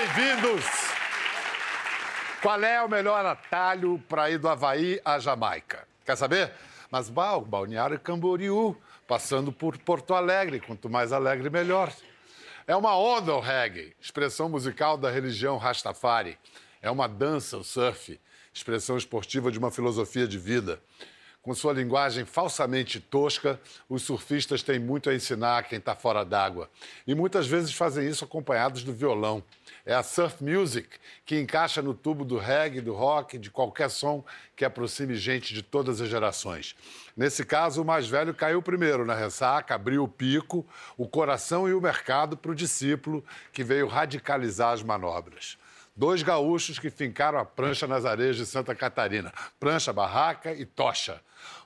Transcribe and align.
bem-vindos! 0.00 0.64
Qual 2.40 2.62
é 2.62 2.82
o 2.82 2.88
melhor 2.88 3.24
atalho 3.26 4.02
para 4.08 4.30
ir 4.30 4.38
do 4.38 4.48
Havaí 4.48 4.98
à 5.04 5.18
Jamaica? 5.18 5.86
Quer 6.06 6.16
saber? 6.16 6.52
Mas 6.90 7.10
bah, 7.10 7.36
o 7.36 7.42
Balneário 7.42 8.00
Camboriú, 8.00 8.74
passando 9.06 9.52
por 9.52 9.76
Porto 9.76 10.14
Alegre. 10.14 10.58
Quanto 10.58 10.88
mais 10.88 11.12
alegre, 11.12 11.50
melhor. 11.50 11.92
É 12.66 12.74
uma 12.74 12.96
onda 12.96 13.34
o 13.34 13.40
reggae, 13.40 13.94
expressão 14.00 14.48
musical 14.48 14.96
da 14.96 15.10
religião 15.10 15.58
Rastafari. 15.58 16.38
É 16.80 16.90
uma 16.90 17.06
dança 17.06 17.58
o 17.58 17.64
surf, 17.64 18.18
expressão 18.54 18.96
esportiva 18.96 19.52
de 19.52 19.58
uma 19.58 19.70
filosofia 19.70 20.26
de 20.26 20.38
vida. 20.38 20.80
Com 21.42 21.54
sua 21.54 21.72
linguagem 21.72 22.26
falsamente 22.26 23.00
tosca, 23.00 23.58
os 23.88 24.02
surfistas 24.02 24.62
têm 24.62 24.78
muito 24.78 25.08
a 25.08 25.14
ensinar 25.14 25.56
a 25.56 25.62
quem 25.62 25.78
está 25.78 25.94
fora 25.94 26.22
d'água. 26.22 26.68
E 27.06 27.14
muitas 27.14 27.46
vezes 27.46 27.72
fazem 27.72 28.06
isso 28.06 28.24
acompanhados 28.24 28.84
do 28.84 28.92
violão. 28.92 29.42
É 29.86 29.94
a 29.94 30.02
surf 30.02 30.44
music 30.44 30.98
que 31.24 31.40
encaixa 31.40 31.80
no 31.80 31.94
tubo 31.94 32.26
do 32.26 32.36
reggae, 32.36 32.82
do 32.82 32.92
rock, 32.92 33.38
de 33.38 33.50
qualquer 33.50 33.88
som 33.88 34.22
que 34.54 34.66
aproxime 34.66 35.14
gente 35.14 35.54
de 35.54 35.62
todas 35.62 36.02
as 36.02 36.10
gerações. 36.10 36.76
Nesse 37.16 37.42
caso, 37.42 37.80
o 37.80 37.86
mais 37.86 38.06
velho 38.06 38.34
caiu 38.34 38.60
primeiro 38.60 39.06
na 39.06 39.14
ressaca, 39.14 39.74
abriu 39.74 40.04
o 40.04 40.08
pico, 40.08 40.66
o 40.98 41.08
coração 41.08 41.66
e 41.66 41.72
o 41.72 41.80
mercado 41.80 42.36
para 42.36 42.50
o 42.50 42.54
discípulo 42.54 43.24
que 43.50 43.64
veio 43.64 43.86
radicalizar 43.86 44.74
as 44.74 44.82
manobras. 44.82 45.56
Dois 46.00 46.22
gaúchos 46.22 46.78
que 46.78 46.88
fincaram 46.88 47.38
a 47.38 47.44
prancha 47.44 47.86
nas 47.86 48.06
areias 48.06 48.34
de 48.34 48.46
Santa 48.46 48.74
Catarina. 48.74 49.30
Prancha, 49.60 49.92
barraca 49.92 50.50
e 50.50 50.64
tocha. 50.64 51.20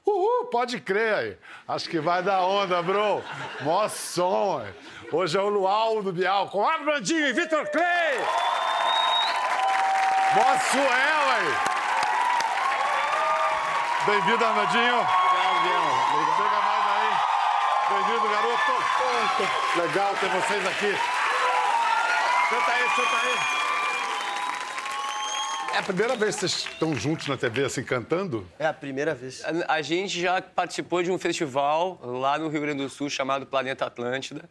Uhul, 0.05 0.47
pode 0.47 0.81
crer 0.81 1.15
aí. 1.15 1.39
Acho 1.69 1.89
que 1.89 2.01
vai 2.01 2.21
dar 2.21 2.41
onda, 2.41 2.83
bro. 2.83 3.23
Mó 3.61 3.89
som. 3.89 4.59
Aí. 4.59 4.75
Hoje 5.13 5.39
é 5.39 5.41
o 5.41 5.49
Luau 5.49 6.03
do 6.03 6.13
Bial 6.13 6.49
com 6.49 6.67
Armandinho 6.67 7.29
e 7.29 7.33
Vitor 7.33 7.65
Clay. 7.71 8.19
Mó 10.35 10.59
suel 10.69 11.25
aí. 11.37 11.55
Bem-vindo, 14.05 14.45
Armandinho. 14.45 14.97
Obrigado, 14.97 15.63
Biel. 15.63 15.85
Chega 16.37 16.61
mais 16.61 16.85
aí. 16.91 17.11
Bem-vindo, 17.89 18.29
garoto. 18.29 18.73
Legal 19.79 20.15
ter 20.17 20.29
vocês 20.29 20.67
aqui. 20.67 20.99
Senta 22.49 22.73
aí, 22.73 22.91
senta 22.97 23.17
aí. 23.17 23.64
É 25.75 25.79
a 25.79 25.83
primeira 25.83 26.15
vez 26.15 26.37
que 26.37 26.43
vocês 26.43 26.69
estão 26.71 26.95
juntos 26.95 27.27
na 27.27 27.37
TV, 27.37 27.65
assim, 27.65 27.83
cantando? 27.83 28.47
É 28.61 28.67
a 28.67 28.73
primeira 28.73 29.13
vez. 29.13 29.43
A, 29.45 29.75
a 29.75 29.83
gente 29.83 30.21
já 30.21 30.41
participou 30.41 31.03
de 31.03 31.11
um 31.11 31.19
festival 31.19 31.99
lá 32.01 32.39
no 32.39 32.49
Rio 32.49 32.61
Grande 32.61 32.81
do 32.81 32.89
Sul 32.89 33.11
chamado 33.11 33.45
Planeta 33.45 33.85
Atlântida. 33.85 34.49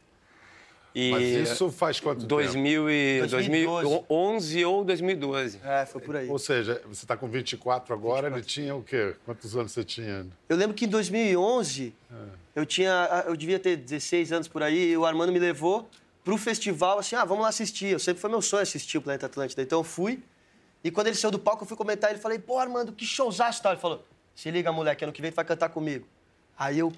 E 0.94 1.12
Mas 1.12 1.24
isso 1.50 1.72
faz 1.72 2.02
quanto 2.02 2.18
tempo? 2.18 2.28
2000 2.28 2.90
e 2.90 3.20
2012. 3.22 3.84
2011 3.84 4.66
ou 4.66 4.84
2012. 4.84 5.60
É, 5.64 5.86
foi 5.86 6.02
por 6.02 6.18
aí. 6.18 6.30
Ou 6.30 6.38
seja, 6.38 6.82
você 6.86 7.06
está 7.06 7.16
com 7.16 7.30
24 7.30 7.94
agora, 7.94 8.28
ele 8.28 8.42
tinha 8.42 8.76
o 8.76 8.84
quê? 8.84 9.16
Quantos 9.26 9.56
anos 9.56 9.72
você 9.72 9.86
tinha? 9.86 10.28
Eu 10.50 10.58
lembro 10.58 10.76
que 10.76 10.84
em 10.84 10.90
2011, 10.90 11.96
eu 12.54 12.66
tinha, 12.66 13.24
eu 13.26 13.38
devia 13.38 13.60
ter 13.60 13.78
16 13.78 14.34
anos 14.34 14.48
por 14.50 14.62
aí, 14.62 14.92
e 14.92 14.98
o 14.98 15.06
Armando 15.06 15.32
me 15.32 15.40
levou 15.40 15.90
pro 16.22 16.38
festival, 16.38 17.00
assim, 17.00 17.16
ah, 17.16 17.24
vamos 17.24 17.44
lá 17.44 17.50
assistir. 17.50 17.88
Eu 17.88 18.00
sempre 18.00 18.20
foi 18.20 18.30
meu 18.30 18.42
sonho 18.42 18.62
assistir 18.62 18.98
o 18.98 19.02
Planeta 19.02 19.26
Atlântida. 19.26 19.62
Então 19.62 19.80
eu 19.80 19.84
fui, 19.84 20.22
e 20.84 20.92
quando 20.92 21.08
ele 21.08 21.16
saiu 21.16 21.31
do 21.31 21.39
palco, 21.39 21.64
eu 21.64 21.67
fui 21.67 21.78
comentar, 21.78 22.09
ele 22.09 22.20
falei, 22.20 22.38
pô, 22.38 22.58
Armando, 22.59 22.92
que 22.92 23.06
showzaço 23.06 23.62
tal. 23.62 23.72
Ele 23.72 23.81
falou, 23.81 24.03
se 24.36 24.52
liga, 24.52 24.72
moleque, 24.72 25.03
ano 25.03 25.14
que 25.14 25.22
vem 25.22 25.31
tu 25.31 25.36
vai 25.36 25.45
cantar 25.45 25.70
comigo. 25.70 26.06
Aí 26.58 26.80
eu, 26.80 26.92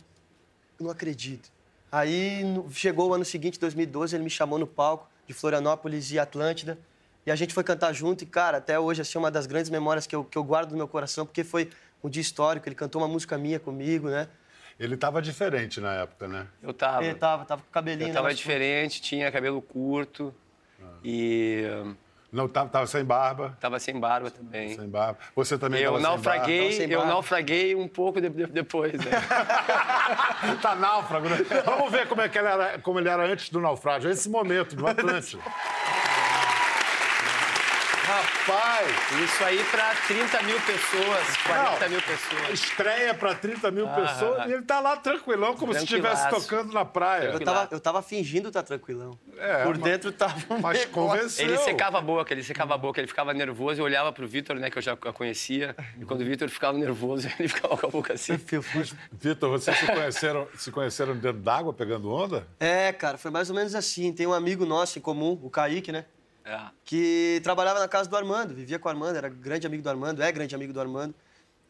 não 0.80 0.90
acredito. 0.90 1.52
Aí 1.92 2.44
no- 2.44 2.72
chegou 2.72 3.10
o 3.10 3.14
ano 3.14 3.24
seguinte, 3.24 3.60
2012, 3.60 4.16
ele 4.16 4.24
me 4.24 4.30
chamou 4.30 4.58
no 4.58 4.68
palco 4.68 5.08
de 5.28 5.34
Florianópolis 5.34 6.12
e 6.12 6.20
Atlântida. 6.20 6.78
E 7.26 7.32
a 7.32 7.36
gente 7.36 7.54
foi 7.54 7.64
cantar 7.64 7.94
junto 7.94 8.24
e, 8.24 8.28
cara, 8.28 8.58
até 8.58 8.80
hoje, 8.80 9.02
assim, 9.02 9.18
é 9.18 9.20
uma 9.20 9.32
das 9.32 9.46
grandes 9.46 9.70
memórias 9.70 10.06
que 10.06 10.16
eu, 10.16 10.24
que 10.24 10.38
eu 10.38 10.44
guardo 10.44 10.72
no 10.72 10.78
meu 10.78 10.88
coração, 10.88 11.26
porque 11.26 11.44
foi 11.44 11.70
um 12.04 12.10
dia 12.10 12.22
histórico, 12.22 12.68
ele 12.68 12.76
cantou 12.76 13.02
uma 13.02 13.08
música 13.08 13.38
minha 13.38 13.60
comigo, 13.60 14.10
né? 14.10 14.28
Ele 14.80 14.96
estava 14.96 15.22
diferente 15.22 15.80
na 15.80 15.94
época, 15.94 16.28
né? 16.28 16.48
Eu 16.62 16.74
tava. 16.74 17.04
Ele 17.04 17.16
tava, 17.16 17.46
tava 17.46 17.62
com 17.62 17.70
o 17.70 17.72
cabelinho... 17.72 18.10
Eu 18.10 18.14
tava 18.14 18.28
né, 18.28 18.34
diferente, 18.34 19.02
tinha 19.02 19.32
cabelo 19.32 19.62
curto 19.62 20.34
e 21.04 21.64
hum, 21.84 21.96
Não, 22.36 22.48
tava, 22.48 22.70
tava 22.70 22.86
sem 22.88 23.04
barba. 23.04 23.58
tava 23.60 23.80
sem 23.80 24.00
barba 24.00 24.30
também. 24.30 24.76
Sem 24.76 24.88
barba. 24.90 25.18
Você 25.36 25.58
também 25.58 25.82
Eu 25.82 25.94
sem 25.94 26.02
naufraguei, 26.04 26.72
sem 26.74 26.90
eu 26.92 27.00
barba. 27.00 27.14
naufraguei 27.14 27.76
um 27.76 27.88
pouco 27.88 28.20
de- 28.20 28.30
de- 28.30 28.46
depois. 28.48 28.94
Né? 28.94 29.12
Tá 30.62 30.76
náufrago, 30.76 31.28
né? 31.30 31.38
Vamos 31.66 31.92
ver 31.92 32.08
como, 32.08 32.22
é 32.22 32.30
que 32.30 32.38
ele 32.38 32.48
era, 32.48 32.80
como 32.80 33.00
ele 33.00 33.10
era 33.10 33.24
antes 33.26 33.50
do 33.50 33.60
naufrágio. 33.60 34.10
Esse 34.10 34.30
momento, 34.30 34.76
do 34.76 34.86
Atlântico. 34.88 35.42
Rapaz! 38.16 38.88
Isso 39.24 39.44
aí 39.44 39.62
pra 39.66 39.94
30 40.08 40.44
mil 40.44 40.58
pessoas, 40.62 41.38
40 41.46 41.80
Não. 41.82 41.90
mil 41.90 42.02
pessoas. 42.02 42.50
Estreia 42.54 43.14
para 43.14 43.36
30 43.36 43.72
mil 43.72 43.88
pessoas 43.90 44.50
e 44.50 44.54
ele 44.54 44.62
tá 44.62 44.80
lá 44.80 44.96
tranquilão, 44.96 45.54
como 45.58 45.74
se 45.74 45.80
estivesse 45.84 46.30
tocando 46.30 46.72
na 46.74 46.86
praia. 46.86 47.26
Eu 47.32 47.40
tava, 47.42 47.68
eu 47.72 47.80
tava 47.80 48.02
fingindo 48.02 48.48
estar 48.48 48.64
tranquilão. 48.64 49.20
É, 49.38 49.64
Por 49.64 49.76
mas- 49.78 49.84
dentro 49.84 50.12
tava 50.14 50.36
um 50.50 50.60
Mas 50.60 50.80
negócio. 50.80 50.92
convenceu. 50.92 51.46
Ele 51.46 51.58
secava 51.58 51.98
a 51.98 52.02
boca, 52.02 52.34
ele 52.34 52.42
secava 52.44 52.74
a 52.76 52.78
boca, 52.78 53.02
ele 53.02 53.08
ficava 53.08 53.34
nervoso, 53.34 53.82
eu 53.82 53.86
olhava 53.86 54.14
pro 54.14 54.26
Vitor, 54.26 54.56
né, 54.58 54.70
que 54.70 54.78
eu 54.78 54.82
já 54.82 54.96
conhecia, 54.96 55.76
e 56.00 56.06
quando 56.06 56.22
o 56.22 56.26
Vitor 56.26 56.48
ficava 56.48 56.78
nervoso, 56.78 57.28
ele 57.38 57.50
ficava 57.50 57.76
com 57.76 57.86
a 57.86 57.90
boca 57.90 58.14
assim. 58.14 58.38
Vitor, 59.12 59.50
vocês 59.50 59.78
se 59.78 59.86
conheceram, 59.88 60.48
se 60.58 60.72
conheceram 60.72 61.14
dentro 61.18 61.42
d'água, 61.42 61.74
pegando 61.74 62.10
onda? 62.14 62.48
É, 62.62 62.94
cara, 62.94 63.18
foi 63.18 63.30
mais 63.30 63.50
ou 63.50 63.56
menos 63.58 63.76
assim. 63.76 64.14
Tem 64.14 64.26
um 64.26 64.34
amigo 64.34 64.66
nosso 64.66 64.98
em 65.00 65.02
comum, 65.02 65.38
o 65.44 65.50
Kaique, 65.50 65.92
né? 65.92 66.06
É. 66.46 66.60
Que 66.86 67.42
trabalhava 67.44 67.80
na 67.80 67.88
casa 67.88 68.08
do 68.08 68.16
Armando, 68.16 68.54
vivia 68.54 68.78
com 68.78 68.88
o 68.88 68.92
Armando, 68.92 69.18
era 69.18 69.28
grande 69.28 69.66
amigo 69.66 69.82
do 69.82 69.90
Armando, 69.90 70.22
é 70.22 70.32
grande 70.32 70.54
amigo 70.54 70.72
do 70.72 70.80
Armando. 70.80 71.16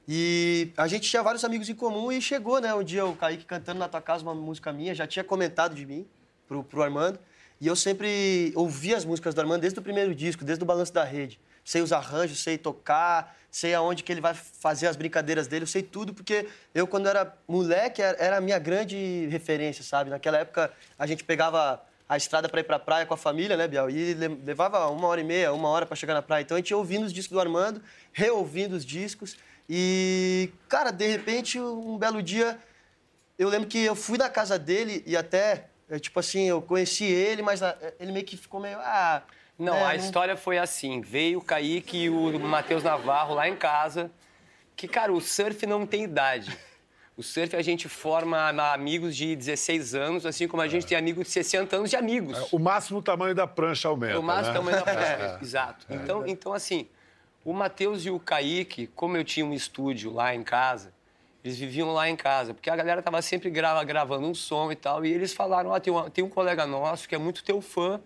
E 0.08 0.72
a 0.78 0.88
gente 0.88 1.09
tinha 1.09 1.24
vários 1.24 1.44
amigos 1.44 1.69
em 1.69 1.74
comum 1.74 2.12
e 2.12 2.22
chegou, 2.22 2.59
né? 2.59 2.74
Um 2.75 2.84
dia 2.84 3.06
o 3.06 3.16
Kaique 3.16 3.46
cantando 3.46 3.80
na 3.80 3.88
tua 3.88 4.02
casa 4.02 4.22
uma 4.22 4.35
música 4.35 4.72
minha, 4.74 4.94
já 4.94 5.08
tinha 5.08 5.24
comentado 5.24 5.74
de 5.74 5.85
mim 5.85 6.06
pro, 6.47 6.64
pro 6.64 6.84
Armando. 6.84 7.18
E 7.59 7.68
eu 7.68 7.75
sempre 7.75 8.52
ouvia 8.56 8.97
as 8.97 9.06
músicas 9.06 9.34
do 9.34 9.41
Armando 9.41 9.62
desde 9.62 9.80
o 9.80 9.81
primeiro 9.81 10.14
disco, 10.14 10.44
desde 10.44 10.64
o 10.64 10.68
Balanço 10.68 10.94
da 10.94 11.03
Rede. 11.03 11.40
Sei 11.64 11.81
os 11.81 11.91
arranjos, 11.94 12.44
sei 12.44 12.58
tocar, 12.58 13.35
sei 13.50 13.74
aonde 13.74 14.03
que 14.03 14.12
ele 14.12 14.22
vai 14.22 14.34
fazer 14.34 14.88
as 14.88 14.97
brincadeiras 14.97 15.47
dele, 15.47 15.64
eu 15.64 15.68
sei 15.68 15.81
tudo, 15.81 16.14
porque 16.14 16.47
eu, 16.74 16.85
quando 16.85 17.08
era 17.08 17.34
moleque, 17.47 18.02
era 18.02 18.38
a 18.38 18.41
minha 18.41 18.59
grande 18.59 19.28
referência, 19.31 19.84
sabe? 19.84 20.09
Naquela 20.09 20.38
época, 20.38 20.72
a 21.00 21.08
gente 21.08 21.24
pegava 21.24 21.81
a 22.07 22.17
estrada 22.17 22.47
para 22.47 22.59
ir 22.59 22.63
pra 22.63 22.77
praia 22.77 23.05
com 23.05 23.13
a 23.13 23.17
família, 23.17 23.57
né, 23.57 23.67
Biel? 23.67 23.89
E 23.89 24.13
le- 24.13 24.39
levava 24.45 24.88
uma 24.89 25.07
hora 25.07 25.21
e 25.21 25.23
meia, 25.23 25.51
uma 25.53 25.69
hora 25.69 25.85
para 25.85 25.95
chegar 25.95 26.13
na 26.13 26.21
praia. 26.21 26.41
Então 26.43 26.55
a 26.55 26.59
gente 26.59 26.69
ia 26.71 26.77
ouvindo 26.77 27.05
os 27.05 27.11
discos 27.13 27.33
do 27.35 27.39
Armando, 27.39 27.81
reouvindo 28.13 28.75
os 28.75 28.85
discos. 28.85 29.35
E, 29.69 30.51
cara, 30.69 30.91
de 30.91 31.07
repente, 31.07 31.59
um 31.59 31.97
belo 31.97 32.21
dia, 32.21 32.59
eu 33.39 33.49
lembro 33.49 33.67
que 33.67 33.79
eu 33.79 33.95
fui 33.95 34.17
na 34.17 34.29
casa 34.29 34.59
dele 34.59 35.03
e 35.07 35.17
até, 35.17 35.66
é, 35.89 35.97
tipo 35.97 36.19
assim, 36.19 36.43
eu 36.47 36.61
conheci 36.61 37.05
ele, 37.05 37.41
mas 37.41 37.63
ah, 37.63 37.75
ele 37.99 38.11
meio 38.11 38.25
que 38.25 38.37
ficou 38.37 38.59
meio. 38.59 38.77
Ah, 38.79 39.23
Não, 39.57 39.73
né, 39.73 39.83
a 39.85 39.95
história 39.95 40.37
foi 40.37 40.59
assim: 40.59 41.01
veio 41.01 41.39
o 41.39 41.43
Kaique 41.43 42.03
e 42.03 42.09
o 42.11 42.39
Matheus 42.39 42.83
Navarro 42.83 43.33
lá 43.33 43.47
em 43.49 43.55
casa. 43.55 44.11
Que, 44.75 44.87
cara, 44.87 45.11
o 45.11 45.19
surf 45.22 45.66
não 45.66 45.85
tem 45.87 46.03
idade. 46.03 46.55
O 47.18 47.24
surf 47.24 47.56
a 47.56 47.62
gente 47.62 47.88
forma 47.88 48.50
amigos 48.74 49.16
de 49.16 49.36
16 49.38 49.96
anos, 49.96 50.26
assim 50.26 50.48
como 50.50 50.62
a 50.62 50.68
gente 50.68 50.86
tem 50.86 50.98
amigos 50.98 51.28
de 51.28 51.31
60 51.34 51.78
anos 51.78 51.90
de 51.90 51.96
amigos. 51.96 52.52
O 52.52 52.59
máximo 52.59 53.02
tamanho 53.02 53.34
da 53.34 53.48
prancha 53.48 53.88
aumenta. 53.88 54.20
O 54.20 54.24
máximo 54.24 54.50
né? 54.50 54.59
tamanho 54.59 54.78
da 54.78 54.84
prancha. 54.84 55.40
Exato. 55.42 55.86
Então, 55.90 56.28
então, 56.28 56.53
assim, 56.53 56.88
o 57.46 57.53
Matheus 57.53 58.06
e 58.06 58.09
o 58.09 58.20
Kaique, 58.20 58.88
como 58.88 59.16
eu 59.16 59.24
tinha 59.24 59.46
um 59.46 59.53
estúdio 59.53 60.12
lá 60.12 60.35
em 60.35 60.44
casa, 60.44 60.94
eles 61.41 61.58
viviam 61.58 61.94
lá 61.94 62.09
em 62.09 62.17
casa, 62.17 62.53
porque 62.53 62.70
a 62.70 62.76
galera 62.76 63.02
tava 63.02 63.22
sempre 63.22 63.50
grava, 63.50 63.82
gravando 63.84 64.28
um 64.28 64.34
som 64.34 64.70
e 64.72 64.76
tal, 64.76 65.06
e 65.06 65.14
eles 65.14 65.32
falaram, 65.32 65.73
ah, 65.73 65.79
tem, 65.79 65.94
uma- 65.94 66.09
tem 66.09 66.23
um 66.23 66.29
colega 66.29 66.66
nosso 66.66 67.08
que 67.08 67.16
é 67.16 67.18
muito 67.18 67.44
teu 67.46 67.61
fã, 67.61 68.02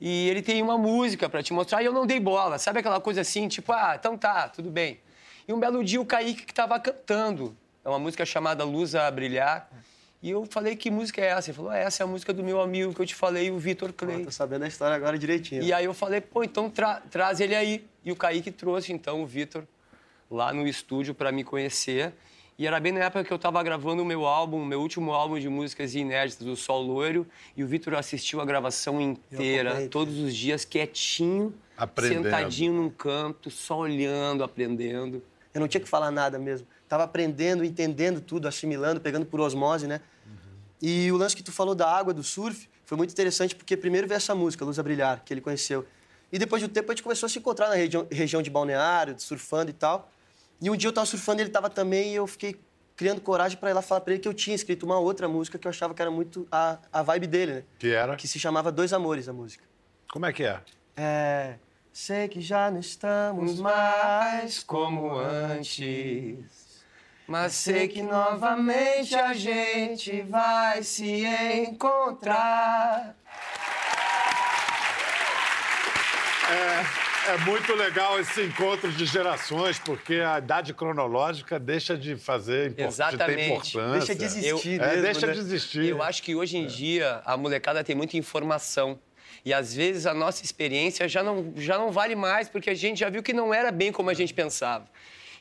e 0.00 0.28
ele 0.28 0.40
tem 0.40 0.62
uma 0.62 0.78
música 0.78 1.28
para 1.28 1.42
te 1.42 1.52
mostrar, 1.52 1.82
e 1.82 1.86
eu 1.86 1.92
não 1.92 2.06
dei 2.06 2.18
bola. 2.20 2.58
Sabe 2.58 2.78
aquela 2.78 3.00
coisa 3.00 3.20
assim, 3.20 3.46
tipo, 3.46 3.72
ah, 3.72 3.94
então 3.98 4.16
tá, 4.16 4.48
tudo 4.48 4.70
bem. 4.70 5.00
E 5.46 5.52
um 5.52 5.60
belo 5.60 5.84
dia 5.84 6.00
o 6.00 6.06
Kaique 6.06 6.46
que 6.46 6.54
tava 6.54 6.78
cantando, 6.80 7.56
é 7.84 7.88
uma 7.88 7.98
música 7.98 8.24
chamada 8.24 8.64
Luz 8.64 8.94
a 8.94 9.10
Brilhar, 9.10 9.68
e 10.22 10.30
eu 10.30 10.46
falei, 10.46 10.76
que 10.76 10.88
música 10.90 11.20
é 11.20 11.26
essa? 11.26 11.50
Ele 11.50 11.56
falou, 11.56 11.72
"Ah, 11.72 11.78
essa 11.78 12.02
é 12.02 12.04
a 12.04 12.06
música 12.06 12.32
do 12.32 12.44
meu 12.44 12.60
amigo 12.60 12.94
que 12.94 13.02
eu 13.02 13.06
te 13.06 13.14
falei, 13.14 13.50
o 13.50 13.58
Vitor 13.58 13.92
Clay. 13.92 14.24
Tô 14.24 14.30
sabendo 14.30 14.64
a 14.64 14.68
história 14.68 14.94
agora 14.94 15.18
direitinho. 15.18 15.62
E 15.64 15.72
aí 15.72 15.84
eu 15.84 15.92
falei, 15.92 16.20
pô, 16.20 16.44
então 16.44 16.70
tra- 16.70 17.02
traz 17.10 17.40
ele 17.40 17.56
aí. 17.56 17.84
E 18.04 18.12
o 18.12 18.16
Kaique 18.16 18.52
trouxe, 18.52 18.92
então, 18.92 19.20
o 19.22 19.26
Vitor 19.26 19.64
lá 20.30 20.52
no 20.52 20.66
estúdio 20.66 21.12
para 21.12 21.32
me 21.32 21.42
conhecer. 21.42 22.12
E 22.56 22.66
era 22.68 22.78
bem 22.78 22.92
na 22.92 23.00
época 23.00 23.24
que 23.24 23.32
eu 23.32 23.36
estava 23.36 23.60
gravando 23.64 24.02
o 24.02 24.04
meu 24.04 24.24
álbum, 24.24 24.62
o 24.62 24.64
meu 24.66 24.80
último 24.80 25.12
álbum 25.12 25.38
de 25.40 25.48
músicas 25.48 25.94
inéditas, 25.96 26.46
o 26.46 26.54
Sol 26.54 26.82
Loiro. 26.82 27.26
E 27.56 27.64
o 27.64 27.66
Vitor 27.66 27.94
assistiu 27.94 28.40
a 28.40 28.44
gravação 28.44 29.00
inteira, 29.00 29.88
todos 29.88 30.18
os 30.18 30.36
dias, 30.36 30.64
quietinho, 30.64 31.52
Aprendendo. 31.76 32.22
sentadinho 32.24 32.72
num 32.74 32.90
canto, 32.90 33.50
só 33.50 33.78
olhando, 33.78 34.44
aprendendo. 34.44 35.20
Eu 35.54 35.60
não 35.60 35.68
tinha 35.68 35.80
que 35.80 35.88
falar 35.88 36.10
nada 36.10 36.38
mesmo. 36.38 36.66
Tava 36.88 37.04
aprendendo, 37.04 37.64
entendendo 37.64 38.20
tudo, 38.20 38.48
assimilando, 38.48 39.00
pegando 39.00 39.26
por 39.26 39.40
osmose, 39.40 39.86
né? 39.86 40.00
E 40.80 41.12
o 41.12 41.16
lance 41.16 41.36
que 41.36 41.42
tu 41.42 41.52
falou 41.52 41.74
da 41.74 41.88
água, 41.88 42.12
do 42.12 42.24
surf, 42.24 42.68
foi 42.84 42.96
muito 42.96 43.12
interessante 43.12 43.54
porque 43.54 43.76
primeiro 43.76 44.08
veio 44.08 44.16
essa 44.16 44.34
música, 44.34 44.64
Luz 44.64 44.78
a 44.78 44.82
Brilhar, 44.82 45.22
que 45.24 45.32
ele 45.32 45.40
conheceu. 45.40 45.86
E 46.32 46.38
depois 46.38 46.60
de 46.60 46.66
um 46.66 46.68
tempo 46.68 46.90
a 46.90 46.94
gente 46.94 47.02
começou 47.02 47.26
a 47.26 47.30
se 47.30 47.38
encontrar 47.38 47.68
na 47.68 47.74
região, 47.74 48.06
região 48.10 48.42
de 48.42 48.50
balneário, 48.50 49.14
surfando 49.18 49.70
e 49.70 49.74
tal. 49.74 50.10
E 50.60 50.68
um 50.68 50.76
dia 50.76 50.88
eu 50.88 50.92
tava 50.92 51.06
surfando, 51.06 51.40
ele 51.40 51.50
tava 51.50 51.70
também, 51.70 52.12
e 52.12 52.16
eu 52.16 52.26
fiquei 52.26 52.60
criando 52.96 53.20
coragem 53.20 53.58
para 53.58 53.70
ir 53.70 53.74
lá 53.74 53.82
falar 53.82 54.00
para 54.00 54.14
ele 54.14 54.22
que 54.22 54.28
eu 54.28 54.34
tinha 54.34 54.54
escrito 54.54 54.84
uma 54.84 54.98
outra 54.98 55.28
música 55.28 55.58
que 55.58 55.66
eu 55.66 55.70
achava 55.70 55.94
que 55.94 56.02
era 56.02 56.10
muito 56.10 56.46
a, 56.50 56.78
a 56.92 57.02
vibe 57.02 57.26
dele, 57.26 57.52
né? 57.52 57.62
Que 57.78 57.92
era? 57.92 58.16
Que 58.16 58.26
se 58.26 58.38
chamava 58.38 58.72
Dois 58.72 58.92
Amores, 58.92 59.28
a 59.28 59.32
música. 59.32 59.64
Como 60.10 60.26
é 60.26 60.32
que 60.32 60.44
é? 60.44 60.60
É. 60.96 61.54
Sei 61.92 62.26
que 62.28 62.40
já 62.40 62.70
não 62.70 62.80
estamos 62.80 63.58
mais 63.60 64.62
como 64.62 65.14
antes. 65.18 66.38
Mas 67.26 67.52
sei 67.52 67.86
que 67.88 68.02
novamente 68.02 69.14
a 69.14 69.32
gente 69.34 70.22
vai 70.22 70.82
se 70.82 71.24
encontrar. 71.66 73.14
É 77.28 77.36
muito 77.44 77.72
legal 77.74 78.18
esse 78.18 78.42
encontro 78.42 78.90
de 78.90 79.06
gerações, 79.06 79.78
porque 79.78 80.14
a 80.16 80.38
idade 80.38 80.74
cronológica 80.74 81.58
deixa 81.58 81.96
de 81.96 82.16
fazer 82.16 82.70
impor- 82.72 82.76
de 82.76 82.82
Exatamente. 82.92 83.42
importância. 83.48 83.92
Deixa 83.92 84.14
de 84.16 84.24
existir 84.24 84.80
É, 84.80 84.86
mesmo, 84.88 85.02
deixa 85.02 85.26
né? 85.28 85.32
de 85.32 85.38
existir. 85.38 85.84
Eu 85.88 86.02
acho 86.02 86.20
que 86.22 86.34
hoje 86.34 86.56
em 86.56 86.66
dia 86.66 87.22
a 87.24 87.36
molecada 87.36 87.84
tem 87.84 87.94
muita 87.94 88.16
informação. 88.16 88.98
E 89.44 89.52
às 89.52 89.74
vezes 89.74 90.06
a 90.06 90.14
nossa 90.14 90.44
experiência 90.44 91.08
já 91.08 91.22
não, 91.22 91.52
já 91.56 91.78
não 91.78 91.90
vale 91.90 92.14
mais, 92.14 92.48
porque 92.48 92.70
a 92.70 92.74
gente 92.74 93.00
já 93.00 93.10
viu 93.10 93.22
que 93.22 93.32
não 93.32 93.52
era 93.52 93.70
bem 93.70 93.92
como 93.92 94.10
a 94.10 94.14
gente 94.14 94.32
pensava. 94.32 94.88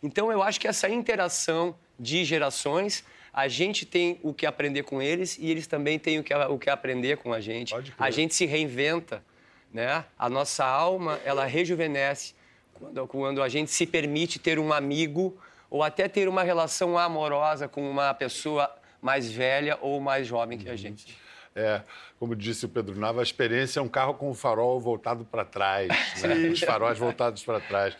Então 0.02 0.32
eu 0.32 0.42
acho 0.42 0.60
que 0.60 0.68
essa 0.68 0.90
interação 0.90 1.76
de 2.00 2.26
gerações, 2.26 3.04
a 3.32 3.48
gente 3.48 3.86
tem 3.86 4.20
o 4.24 4.34
que 4.34 4.46
aprender 4.46 4.84
com 4.84 5.02
eles 5.02 5.38
e 5.38 5.50
eles 5.50 5.68
também 5.68 6.00
têm 6.00 6.20
o 6.20 6.24
que, 6.24 6.34
o 6.34 6.58
que 6.58 6.70
aprender 6.70 7.18
com 7.18 7.32
a 7.32 7.40
gente. 7.40 7.74
A 7.98 8.10
gente 8.10 8.34
se 8.34 8.46
reinventa, 8.46 9.24
né? 9.72 10.04
A 10.18 10.30
nossa 10.30 10.66
alma, 10.66 11.20
ela 11.24 11.46
rejuvenesce 11.46 12.34
quando, 12.74 13.08
quando 13.08 13.44
a 13.44 13.48
gente 13.48 13.72
se 13.72 13.86
permite 13.86 14.40
ter 14.40 14.58
um 14.58 14.74
amigo 14.74 15.38
ou 15.70 15.84
até 15.84 16.08
ter 16.08 16.28
uma 16.28 16.44
relação 16.44 16.98
amorosa 16.98 17.68
com 17.68 17.90
uma 17.90 18.14
pessoa 18.14 18.70
mais 19.02 19.32
velha 19.32 19.78
ou 19.82 20.02
mais 20.02 20.28
jovem 20.28 20.58
que 20.58 20.70
a 20.70 20.76
gente. 20.76 21.18
É, 21.54 21.82
como 22.18 22.34
disse 22.36 22.66
o 22.66 22.70
Pedro 22.70 22.98
Nava, 22.98 23.20
a 23.20 23.24
experiência 23.24 23.80
é 23.80 23.84
um 23.84 23.90
carro 23.90 24.14
com 24.14 24.30
o 24.30 24.34
farol 24.34 24.80
voltado 24.80 25.26
para 25.26 25.44
trás, 25.44 25.90
né? 26.22 26.50
os 26.50 26.60
faróis 26.62 26.98
voltados 26.98 27.44
para 27.44 27.60
trás. 27.60 27.94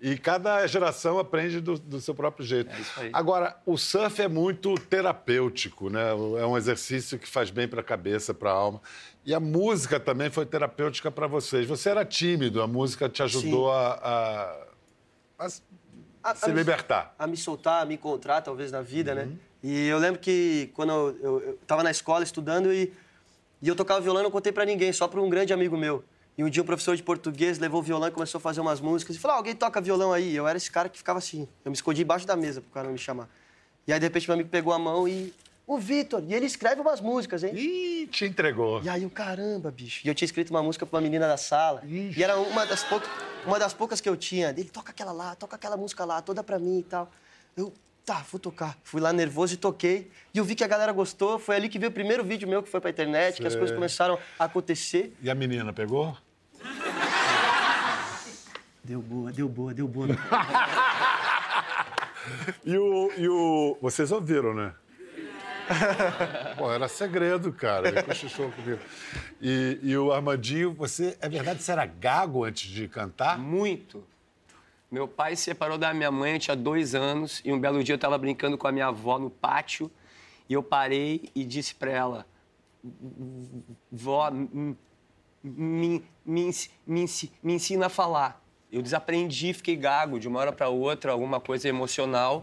E 0.00 0.16
cada 0.16 0.66
geração 0.66 1.18
aprende 1.18 1.60
do, 1.60 1.78
do 1.78 2.00
seu 2.00 2.14
próprio 2.14 2.46
jeito. 2.46 2.70
É 2.74 2.80
isso 2.80 3.00
aí. 3.00 3.10
Agora, 3.12 3.56
o 3.66 3.76
surf 3.76 4.22
é 4.22 4.28
muito 4.28 4.74
terapêutico, 4.76 5.90
né? 5.90 6.10
É 6.40 6.46
um 6.46 6.56
exercício 6.56 7.18
que 7.18 7.28
faz 7.28 7.50
bem 7.50 7.66
para 7.68 7.80
a 7.80 7.84
cabeça, 7.84 8.32
para 8.32 8.50
a 8.50 8.54
alma. 8.54 8.80
E 9.26 9.34
a 9.34 9.40
música 9.40 9.98
também 10.00 10.30
foi 10.30 10.46
terapêutica 10.46 11.10
para 11.10 11.26
vocês. 11.26 11.66
Você 11.66 11.90
era 11.90 12.04
tímido, 12.04 12.62
a 12.62 12.66
música 12.66 13.08
te 13.08 13.22
ajudou 13.22 13.70
a, 13.72 13.94
a- 13.94 15.44
a 15.46 16.30
A- 16.30 16.34
se 16.34 16.50
libertar. 16.52 17.14
a 17.18 17.26
me 17.26 17.36
soltar, 17.36 17.82
a 17.82 17.84
me 17.84 17.94
encontrar, 17.94 18.40
talvez, 18.40 18.70
na 18.72 18.80
vida, 18.80 19.10
Uhum. 19.12 19.16
né? 19.26 19.32
E 19.62 19.86
eu 19.86 19.98
lembro 19.98 20.20
que 20.20 20.70
quando 20.74 20.90
eu, 20.90 21.18
eu, 21.20 21.40
eu 21.40 21.58
tava 21.66 21.82
na 21.82 21.90
escola 21.90 22.22
estudando 22.22 22.72
e, 22.72 22.92
e 23.60 23.68
eu 23.68 23.74
tocava 23.74 24.00
violão, 24.00 24.22
não 24.22 24.30
contei 24.30 24.52
pra 24.52 24.64
ninguém, 24.64 24.92
só 24.92 25.08
pra 25.08 25.20
um 25.20 25.28
grande 25.28 25.52
amigo 25.52 25.76
meu. 25.76 26.04
E 26.38 26.44
um 26.44 26.48
dia 26.48 26.62
um 26.62 26.66
professor 26.66 26.96
de 26.96 27.02
português 27.02 27.58
levou 27.58 27.80
o 27.80 27.82
violão 27.82 28.06
e 28.08 28.12
começou 28.12 28.38
a 28.38 28.40
fazer 28.40 28.60
umas 28.60 28.80
músicas 28.80 29.16
e 29.16 29.18
falou: 29.18 29.34
ah, 29.34 29.38
alguém 29.38 29.56
toca 29.56 29.80
violão 29.80 30.12
aí? 30.12 30.36
Eu 30.36 30.46
era 30.46 30.56
esse 30.56 30.70
cara 30.70 30.88
que 30.88 30.96
ficava 30.96 31.18
assim. 31.18 31.48
Eu 31.64 31.72
me 31.72 31.74
escondi 31.74 32.02
embaixo 32.02 32.24
da 32.24 32.36
mesa 32.36 32.60
pro 32.60 32.70
cara 32.70 32.86
não 32.86 32.92
me 32.92 32.98
chamar. 32.98 33.28
E 33.88 33.92
aí, 33.92 33.98
de 33.98 34.06
repente, 34.06 34.28
meu 34.28 34.34
amigo 34.34 34.48
pegou 34.48 34.72
a 34.72 34.78
mão 34.78 35.08
e. 35.08 35.34
O 35.66 35.76
Vitor! 35.76 36.22
E 36.26 36.32
ele 36.32 36.46
escreve 36.46 36.80
umas 36.80 36.98
músicas, 36.98 37.42
hein? 37.42 37.52
Ih, 37.54 38.06
te 38.06 38.24
entregou. 38.24 38.82
E 38.82 38.88
aí 38.88 39.02
eu, 39.02 39.10
caramba, 39.10 39.70
bicho. 39.70 40.00
E 40.02 40.08
eu 40.08 40.14
tinha 40.14 40.24
escrito 40.24 40.48
uma 40.48 40.62
música 40.62 40.86
pra 40.86 40.96
uma 40.96 41.02
menina 41.02 41.28
da 41.28 41.36
sala. 41.36 41.82
E 41.84 42.22
era 42.22 42.38
uma 42.38 42.64
das, 42.64 42.84
poucas, 42.84 43.10
uma 43.44 43.58
das 43.58 43.74
poucas 43.74 44.00
que 44.00 44.08
eu 44.08 44.16
tinha. 44.16 44.48
Ele 44.48 44.64
toca 44.64 44.92
aquela 44.92 45.12
lá, 45.12 45.34
toca 45.34 45.56
aquela 45.56 45.76
música 45.76 46.06
lá, 46.06 46.22
toda 46.22 46.42
pra 46.42 46.58
mim 46.58 46.78
e 46.78 46.82
tal. 46.84 47.10
Eu, 47.54 47.70
tá, 48.08 48.24
vou 48.32 48.40
tocar. 48.40 48.74
Fui 48.82 49.02
lá 49.02 49.12
nervoso 49.12 49.52
e 49.52 49.56
toquei. 49.58 50.10
E 50.32 50.38
eu 50.38 50.44
vi 50.44 50.54
que 50.54 50.64
a 50.64 50.66
galera 50.66 50.92
gostou. 50.92 51.38
Foi 51.38 51.56
ali 51.56 51.68
que 51.68 51.78
veio 51.78 51.90
o 51.90 51.92
primeiro 51.92 52.24
vídeo 52.24 52.48
meu 52.48 52.62
que 52.62 52.68
foi 52.70 52.80
pra 52.80 52.88
internet, 52.88 53.38
que 53.38 53.46
as 53.46 53.54
coisas 53.54 53.74
começaram 53.74 54.18
a 54.38 54.44
acontecer. 54.44 55.14
E 55.20 55.30
a 55.30 55.34
menina 55.34 55.74
pegou? 55.74 56.16
Deu 58.82 59.02
boa, 59.02 59.30
deu 59.30 59.48
boa, 59.48 59.74
deu 59.74 59.86
boa. 59.86 60.08
E 62.62 62.76
o, 62.76 63.10
e 63.16 63.26
o. 63.26 63.78
Vocês 63.80 64.12
ouviram, 64.12 64.52
né? 64.52 64.74
Pô, 66.58 66.70
era 66.70 66.86
segredo, 66.86 67.50
cara. 67.54 67.88
Ele 67.88 68.02
cochichou 68.02 68.50
comigo. 68.52 68.80
E, 69.40 69.78
e 69.82 69.96
o 69.96 70.12
Armandinho, 70.12 70.74
você. 70.74 71.16
É 71.22 71.28
verdade, 71.28 71.62
você 71.62 71.72
era 71.72 71.86
gago 71.86 72.44
antes 72.44 72.70
de 72.70 72.86
cantar? 72.86 73.38
Muito. 73.38 74.04
Meu 74.90 75.06
pai 75.06 75.36
se 75.36 75.42
separou 75.42 75.76
da 75.76 75.92
minha 75.92 76.10
mãe, 76.10 76.34
eu 76.34 76.38
tinha 76.38 76.56
dois 76.56 76.94
anos, 76.94 77.42
e 77.44 77.52
um 77.52 77.60
belo 77.60 77.82
dia 77.84 77.92
eu 77.92 77.96
estava 77.96 78.16
brincando 78.16 78.56
com 78.56 78.66
a 78.66 78.72
minha 78.72 78.86
avó 78.86 79.18
no 79.18 79.28
pátio, 79.28 79.90
e 80.48 80.54
eu 80.54 80.62
parei 80.62 81.30
e 81.34 81.44
disse 81.44 81.74
para 81.74 81.90
ela: 81.90 82.26
Vó, 83.92 84.30
me, 84.30 84.76
me, 85.44 86.04
me, 86.86 87.04
me 87.42 87.54
ensina 87.54 87.86
a 87.86 87.88
falar. 87.88 88.42
Eu 88.70 88.82
desaprendi, 88.82 89.52
fiquei 89.52 89.76
gago 89.76 90.18
de 90.18 90.28
uma 90.28 90.40
hora 90.40 90.52
para 90.52 90.68
outra, 90.68 91.12
alguma 91.12 91.40
coisa 91.40 91.68
emocional. 91.68 92.42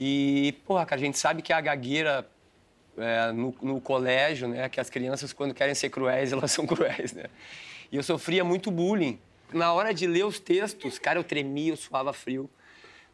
E, 0.00 0.54
porra, 0.66 0.86
cara, 0.86 1.00
a 1.00 1.04
gente 1.04 1.18
sabe 1.18 1.42
que 1.42 1.52
a 1.52 1.60
gagueira 1.60 2.28
é, 2.96 3.32
no, 3.32 3.54
no 3.62 3.80
colégio, 3.80 4.48
né? 4.48 4.68
Que 4.68 4.80
as 4.80 4.90
crianças, 4.90 5.32
quando 5.32 5.54
querem 5.54 5.74
ser 5.74 5.90
cruéis, 5.90 6.32
elas 6.32 6.50
são 6.50 6.66
cruéis, 6.66 7.12
né? 7.12 7.24
E 7.90 7.96
eu 7.96 8.02
sofria 8.02 8.44
muito 8.44 8.70
bullying. 8.70 9.18
Na 9.52 9.72
hora 9.72 9.94
de 9.94 10.06
ler 10.06 10.26
os 10.26 10.38
textos, 10.38 10.98
cara, 10.98 11.18
eu 11.18 11.24
tremia, 11.24 11.72
eu 11.72 11.76
suava 11.76 12.12
frio. 12.12 12.50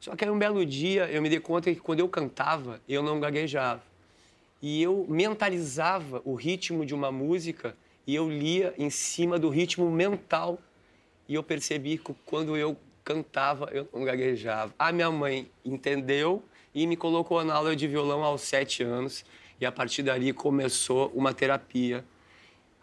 Só 0.01 0.15
que 0.17 0.25
aí 0.25 0.31
um 0.31 0.39
belo 0.39 0.67
dia 0.67 1.07
eu 1.07 1.23
me 1.23 1.31
dei 1.31 1.41
conta 1.41 1.73
que 1.73 1.81
quando 1.81 2.01
eu 2.01 2.09
cantava, 2.09 2.81
eu 2.89 3.03
não 3.03 3.21
gaguejava. 3.21 3.83
E 4.61 4.83
eu 4.83 5.07
mentalizava 5.09 6.21
o 6.25 6.35
ritmo 6.35 6.85
de 6.85 6.95
uma 6.95 7.13
música 7.13 7.77
e 8.07 8.15
eu 8.15 8.29
lia 8.29 8.75
em 8.77 8.91
cima 8.91 9.39
do 9.39 9.49
ritmo 9.49 9.91
mental. 9.91 10.59
E 11.29 11.35
eu 11.35 11.43
percebi 11.43 11.99
que 11.99 12.15
quando 12.27 12.57
eu 12.57 12.77
cantava, 13.05 13.69
eu 13.73 13.89
não 13.93 14.05
gaguejava. 14.05 14.75
A 14.79 14.91
minha 14.91 15.11
mãe 15.11 15.49
entendeu 15.65 16.43
e 16.75 16.87
me 16.87 16.97
colocou 16.97 17.45
na 17.45 17.55
aula 17.55 17.77
de 17.77 17.87
violão 17.87 18.25
aos 18.25 18.41
sete 18.41 18.83
anos. 18.83 19.25
E 19.61 19.65
a 19.65 19.71
partir 19.71 20.03
dali 20.03 20.33
começou 20.33 21.13
uma 21.15 21.33
terapia. 21.33 22.05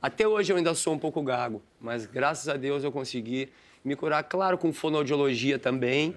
Até 0.02 0.28
hoje 0.28 0.52
eu 0.52 0.58
ainda 0.58 0.74
sou 0.74 0.94
um 0.94 1.00
pouco 1.00 1.22
gago, 1.22 1.62
mas 1.80 2.06
graças 2.06 2.50
a 2.50 2.58
Deus 2.58 2.84
eu 2.84 2.92
consegui 2.92 3.50
me 3.84 3.96
curar, 3.96 4.22
claro, 4.24 4.60
com 4.60 4.72
fonoaudiologia 4.72 5.58
também. 5.58 6.16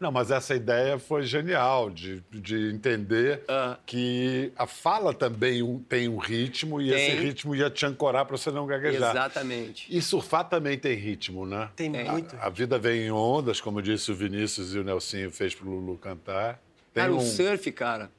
Não, 0.00 0.10
mas 0.10 0.32
essa 0.32 0.52
ideia 0.54 0.98
foi 0.98 1.22
genial, 1.22 1.88
de, 1.88 2.20
de 2.30 2.70
entender 2.72 3.42
Ah. 3.48 3.78
que 3.86 4.52
a 4.56 4.66
fala 4.66 5.14
também 5.14 5.62
um- 5.62 5.78
tem 5.78 6.08
um 6.08 6.16
ritmo 6.16 6.80
e 6.80 6.92
esse 6.92 7.12
Tem. 7.12 7.20
ritmo 7.20 7.54
ia 7.54 7.70
te 7.70 7.86
ancorar 7.86 8.24
para 8.26 8.36
você 8.36 8.50
não 8.50 8.66
gaguejar. 8.66 9.10
Exatamente. 9.12 9.86
E 9.96 10.02
surfar 10.02 10.48
também 10.48 10.76
tem 10.76 10.96
ritmo, 10.96 11.46
né? 11.46 11.70
Tem 11.76 11.90
Tem. 11.90 12.04
muito. 12.04 12.36
A 12.40 12.48
vida 12.48 12.78
vem 12.80 13.02
em 13.06 13.10
ondas, 13.12 13.60
como 13.60 13.80
disse 13.80 14.10
o 14.10 14.14
Vinícius 14.14 14.74
e 14.74 14.78
o 14.80 14.84
Nelsinho 14.84 15.30
fez 15.30 15.54
pro 15.54 15.68
Lulu 15.70 15.96
cantar. 15.98 16.60
Tem 16.92 17.02
Cara, 17.02 17.12
um... 17.14 17.18
o 17.18 17.20
surf, 17.20 17.70
cara, 17.70 18.10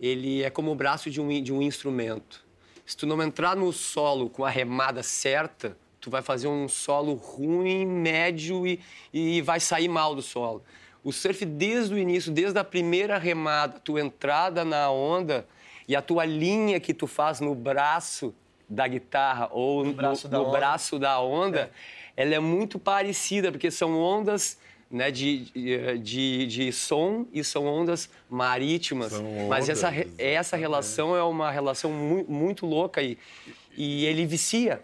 ele 0.00 0.42
é 0.42 0.50
como 0.50 0.72
o 0.72 0.74
braço 0.74 1.08
de 1.10 1.20
um, 1.20 1.40
de 1.40 1.52
um 1.52 1.62
instrumento. 1.62 2.44
Se 2.92 2.96
tu 2.98 3.06
não 3.06 3.22
entrar 3.22 3.56
no 3.56 3.72
solo 3.72 4.28
com 4.28 4.44
a 4.44 4.50
remada 4.50 5.02
certa, 5.02 5.74
tu 5.98 6.10
vai 6.10 6.20
fazer 6.20 6.46
um 6.46 6.68
solo 6.68 7.14
ruim, 7.14 7.86
médio 7.86 8.66
e, 8.66 8.78
e 9.14 9.40
vai 9.40 9.60
sair 9.60 9.88
mal 9.88 10.14
do 10.14 10.20
solo. 10.20 10.62
O 11.02 11.10
surf, 11.10 11.42
desde 11.46 11.94
o 11.94 11.98
início, 11.98 12.30
desde 12.30 12.58
a 12.58 12.62
primeira 12.62 13.16
remada, 13.16 13.80
tua 13.80 14.02
entrada 14.02 14.62
na 14.62 14.90
onda 14.90 15.46
e 15.88 15.96
a 15.96 16.02
tua 16.02 16.26
linha 16.26 16.78
que 16.78 16.92
tu 16.92 17.06
faz 17.06 17.40
no 17.40 17.54
braço 17.54 18.34
da 18.68 18.86
guitarra 18.86 19.48
ou 19.52 19.86
no, 19.86 19.94
braço 19.94 20.28
da 20.28 20.36
no 20.36 20.44
onda. 20.44 20.58
braço 20.58 20.98
da 20.98 21.18
onda, 21.18 21.70
ela 22.14 22.34
é 22.34 22.40
muito 22.40 22.78
parecida, 22.78 23.50
porque 23.50 23.70
são 23.70 23.98
ondas 23.98 24.58
né, 24.92 25.10
de, 25.10 25.46
de, 25.98 26.46
de 26.46 26.72
som 26.72 27.26
e 27.32 27.42
são 27.42 27.66
ondas 27.66 28.10
marítimas. 28.28 29.12
São 29.12 29.48
Mas 29.48 29.66
essa, 29.68 29.88
ondas, 29.88 30.06
essa 30.18 30.56
relação 30.56 31.16
é 31.16 31.22
uma 31.22 31.50
relação 31.50 31.90
mu- 31.90 32.26
muito 32.28 32.66
louca 32.66 33.02
e, 33.02 33.16
e 33.74 34.04
ele 34.04 34.26
vicia. 34.26 34.82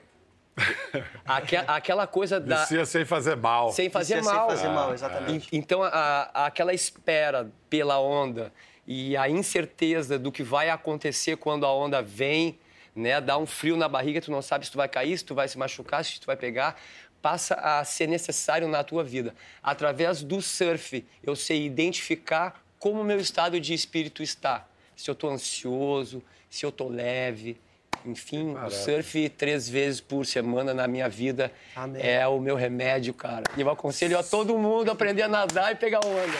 Aque- 1.24 1.56
aquela 1.56 2.06
coisa 2.06 2.40
da. 2.40 2.62
Vicia 2.62 2.84
sem 2.86 3.04
fazer 3.04 3.36
mal. 3.36 3.70
Sem 3.70 3.88
fazer 3.90 4.16
Vicia 4.16 4.30
sem 4.30 4.38
mal. 4.38 4.48
fazer 4.48 4.68
mal, 4.68 4.90
Ah, 4.90 4.94
exatamente. 4.94 5.48
Então, 5.52 5.82
a- 5.82 5.88
a- 6.34 6.46
aquela 6.46 6.72
espera 6.74 7.50
pela 7.70 8.00
onda 8.00 8.52
e 8.86 9.16
a 9.16 9.28
incerteza 9.28 10.18
do 10.18 10.32
que 10.32 10.42
vai 10.42 10.70
acontecer 10.70 11.36
quando 11.36 11.64
a 11.66 11.72
onda 11.72 12.00
vem, 12.02 12.58
né? 12.96 13.20
Dá 13.20 13.36
um 13.38 13.46
frio 13.46 13.76
na 13.76 13.88
barriga, 13.88 14.20
tu 14.20 14.30
não 14.32 14.42
sabe 14.42 14.64
se 14.64 14.72
tu 14.72 14.78
vai 14.78 14.88
cair, 14.88 15.16
se 15.18 15.24
tu 15.24 15.34
vai 15.34 15.46
se 15.46 15.56
machucar, 15.58 16.04
se 16.04 16.18
tu 16.20 16.26
vai 16.26 16.36
pegar, 16.36 16.80
passa 17.20 17.54
a 17.54 17.84
ser 17.84 18.06
necessário 18.06 18.68
na 18.68 18.82
tua 18.84 19.02
vida. 19.04 19.34
Através 19.62 20.22
do 20.22 20.40
surf, 20.40 21.04
eu 21.22 21.34
sei 21.36 21.66
identificar 21.66 22.62
como 22.78 23.00
o 23.00 23.04
meu 23.04 23.18
estado 23.18 23.60
de 23.60 23.74
espírito 23.74 24.22
está. 24.22 24.66
Se 24.96 25.10
eu 25.10 25.12
estou 25.12 25.30
ansioso, 25.30 26.22
se 26.50 26.64
eu 26.64 26.70
estou 26.70 26.88
leve, 26.88 27.60
Enfim, 28.06 28.54
o 28.54 28.70
surf 28.70 29.28
três 29.30 29.68
vezes 29.68 30.00
por 30.00 30.24
semana 30.24 30.72
na 30.72 30.86
minha 30.86 31.08
vida 31.08 31.52
Amém. 31.74 32.00
é 32.00 32.26
o 32.28 32.38
meu 32.38 32.54
remédio, 32.54 33.12
cara. 33.12 33.42
E 33.56 33.60
eu 33.60 33.68
aconselho 33.68 34.16
a 34.18 34.22
todo 34.22 34.56
mundo 34.56 34.90
aprender 34.90 35.22
a 35.22 35.28
nadar 35.28 35.72
e 35.72 35.74
pegar 35.74 35.98
onda. 36.04 36.38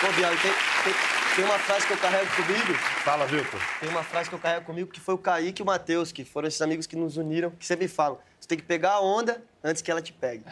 Pô, 0.00 0.12
Bial, 0.12 0.32
tem, 0.36 0.52
tem, 0.84 0.94
tem 1.36 1.44
uma 1.44 1.58
frase 1.58 1.86
que 1.86 1.92
eu 1.92 1.98
carrego 1.98 2.26
comigo. 2.36 2.74
Fala, 3.04 3.26
Vitor. 3.26 3.60
Tem 3.80 3.88
uma 3.90 4.02
frase 4.02 4.28
que 4.28 4.34
eu 4.34 4.38
carrego 4.38 4.64
comigo 4.64 4.90
que 4.90 5.00
foi 5.00 5.14
o 5.14 5.18
Kaique 5.18 5.60
e 5.60 5.62
o 5.62 5.66
Matheus, 5.66 6.10
que 6.10 6.24
foram 6.24 6.48
esses 6.48 6.62
amigos 6.62 6.86
que 6.86 6.96
nos 6.96 7.16
uniram, 7.16 7.50
que 7.50 7.66
sempre 7.66 7.86
falam: 7.88 8.18
você 8.48 8.56
tem 8.56 8.58
que 8.58 8.64
pegar 8.64 8.92
a 8.94 9.00
onda 9.00 9.42
antes 9.62 9.82
que 9.82 9.90
ela 9.90 10.00
te 10.00 10.10
pegue. 10.12 10.42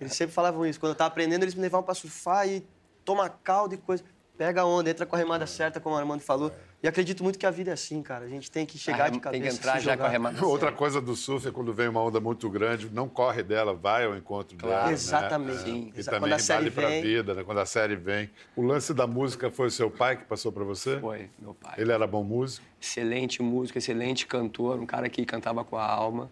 Eles 0.00 0.14
sempre 0.14 0.32
falavam 0.32 0.64
isso. 0.64 0.78
Quando 0.78 0.90
eu 0.92 0.96
tava 0.96 1.08
aprendendo, 1.08 1.42
eles 1.42 1.54
me 1.56 1.62
levavam 1.62 1.84
pra 1.84 1.94
surfar 1.94 2.48
e 2.48 2.64
toma 3.04 3.28
caldo 3.28 3.74
e 3.74 3.76
coisa. 3.78 4.04
Pega 4.38 4.62
a 4.62 4.64
onda, 4.64 4.90
entra 4.90 5.06
com 5.06 5.14
a 5.14 5.18
remada 5.18 5.46
certa, 5.46 5.78
como 5.80 5.94
o 5.94 5.98
Armando 5.98 6.20
falou. 6.20 6.52
E 6.82 6.88
acredito 6.88 7.22
muito 7.22 7.38
que 7.38 7.46
a 7.46 7.50
vida 7.52 7.70
é 7.70 7.74
assim, 7.74 8.02
cara. 8.02 8.24
A 8.24 8.28
gente 8.28 8.50
tem 8.50 8.66
que 8.66 8.76
chegar 8.78 9.08
de 9.08 9.18
cabeça. 9.20 9.42
Tem 9.42 9.50
que 9.50 9.56
entrar 9.56 9.80
já 9.80 9.96
com 9.96 10.02
a 10.04 10.08
remada. 10.08 10.44
Outra 10.44 10.70
coisa 10.72 11.00
do 11.00 11.14
surf 11.16 11.46
é 11.48 11.50
quando 11.52 11.72
vem 11.72 11.86
uma 11.88 12.02
onda 12.02 12.20
muito 12.20 12.48
grande, 12.50 12.90
não 12.92 13.08
corre 13.08 13.42
dela, 13.44 13.72
vai 13.74 14.04
ao 14.04 14.16
encontro 14.16 14.56
Claro. 14.56 14.74
dela. 14.76 14.86
né? 14.88 14.92
Exatamente. 14.92 15.58
É. 15.60 15.64
Sim. 15.64 15.92
E 15.94 15.98
Exa- 16.00 16.10
também 16.10 16.28
quando 16.28 16.32
a 16.34 16.38
série 16.40 16.58
vale 16.64 16.70
pra 16.72 16.88
vem- 16.88 17.02
vida, 17.02 17.34
né? 17.34 17.42
Quando 17.44 17.58
a 17.58 17.66
série 17.66 17.96
vem. 17.96 18.28
O 18.56 18.62
lance 18.62 18.92
da 18.92 19.06
música 19.06 19.50
foi 19.50 19.68
o 19.68 19.70
seu 19.70 19.90
pai 19.90 20.16
que 20.16 20.24
passou 20.24 20.50
pra 20.52 20.64
você? 20.64 20.98
Foi, 21.00 21.30
meu 21.38 21.54
pai. 21.54 21.74
Ele 21.78 21.90
era 21.92 22.06
bom 22.06 22.22
músico? 22.22 22.64
excelente 22.80 23.40
músico, 23.42 23.78
excelente 23.78 24.26
cantor, 24.26 24.78
um 24.78 24.84
cara 24.86 25.08
que 25.08 25.24
cantava 25.24 25.64
com 25.64 25.76
a 25.76 25.86
alma. 25.86 26.30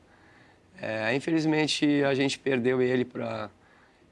É, 0.80 1.14
infelizmente 1.14 2.02
a 2.04 2.14
gente 2.14 2.38
perdeu 2.38 2.80
ele 2.82 3.04
para 3.04 3.50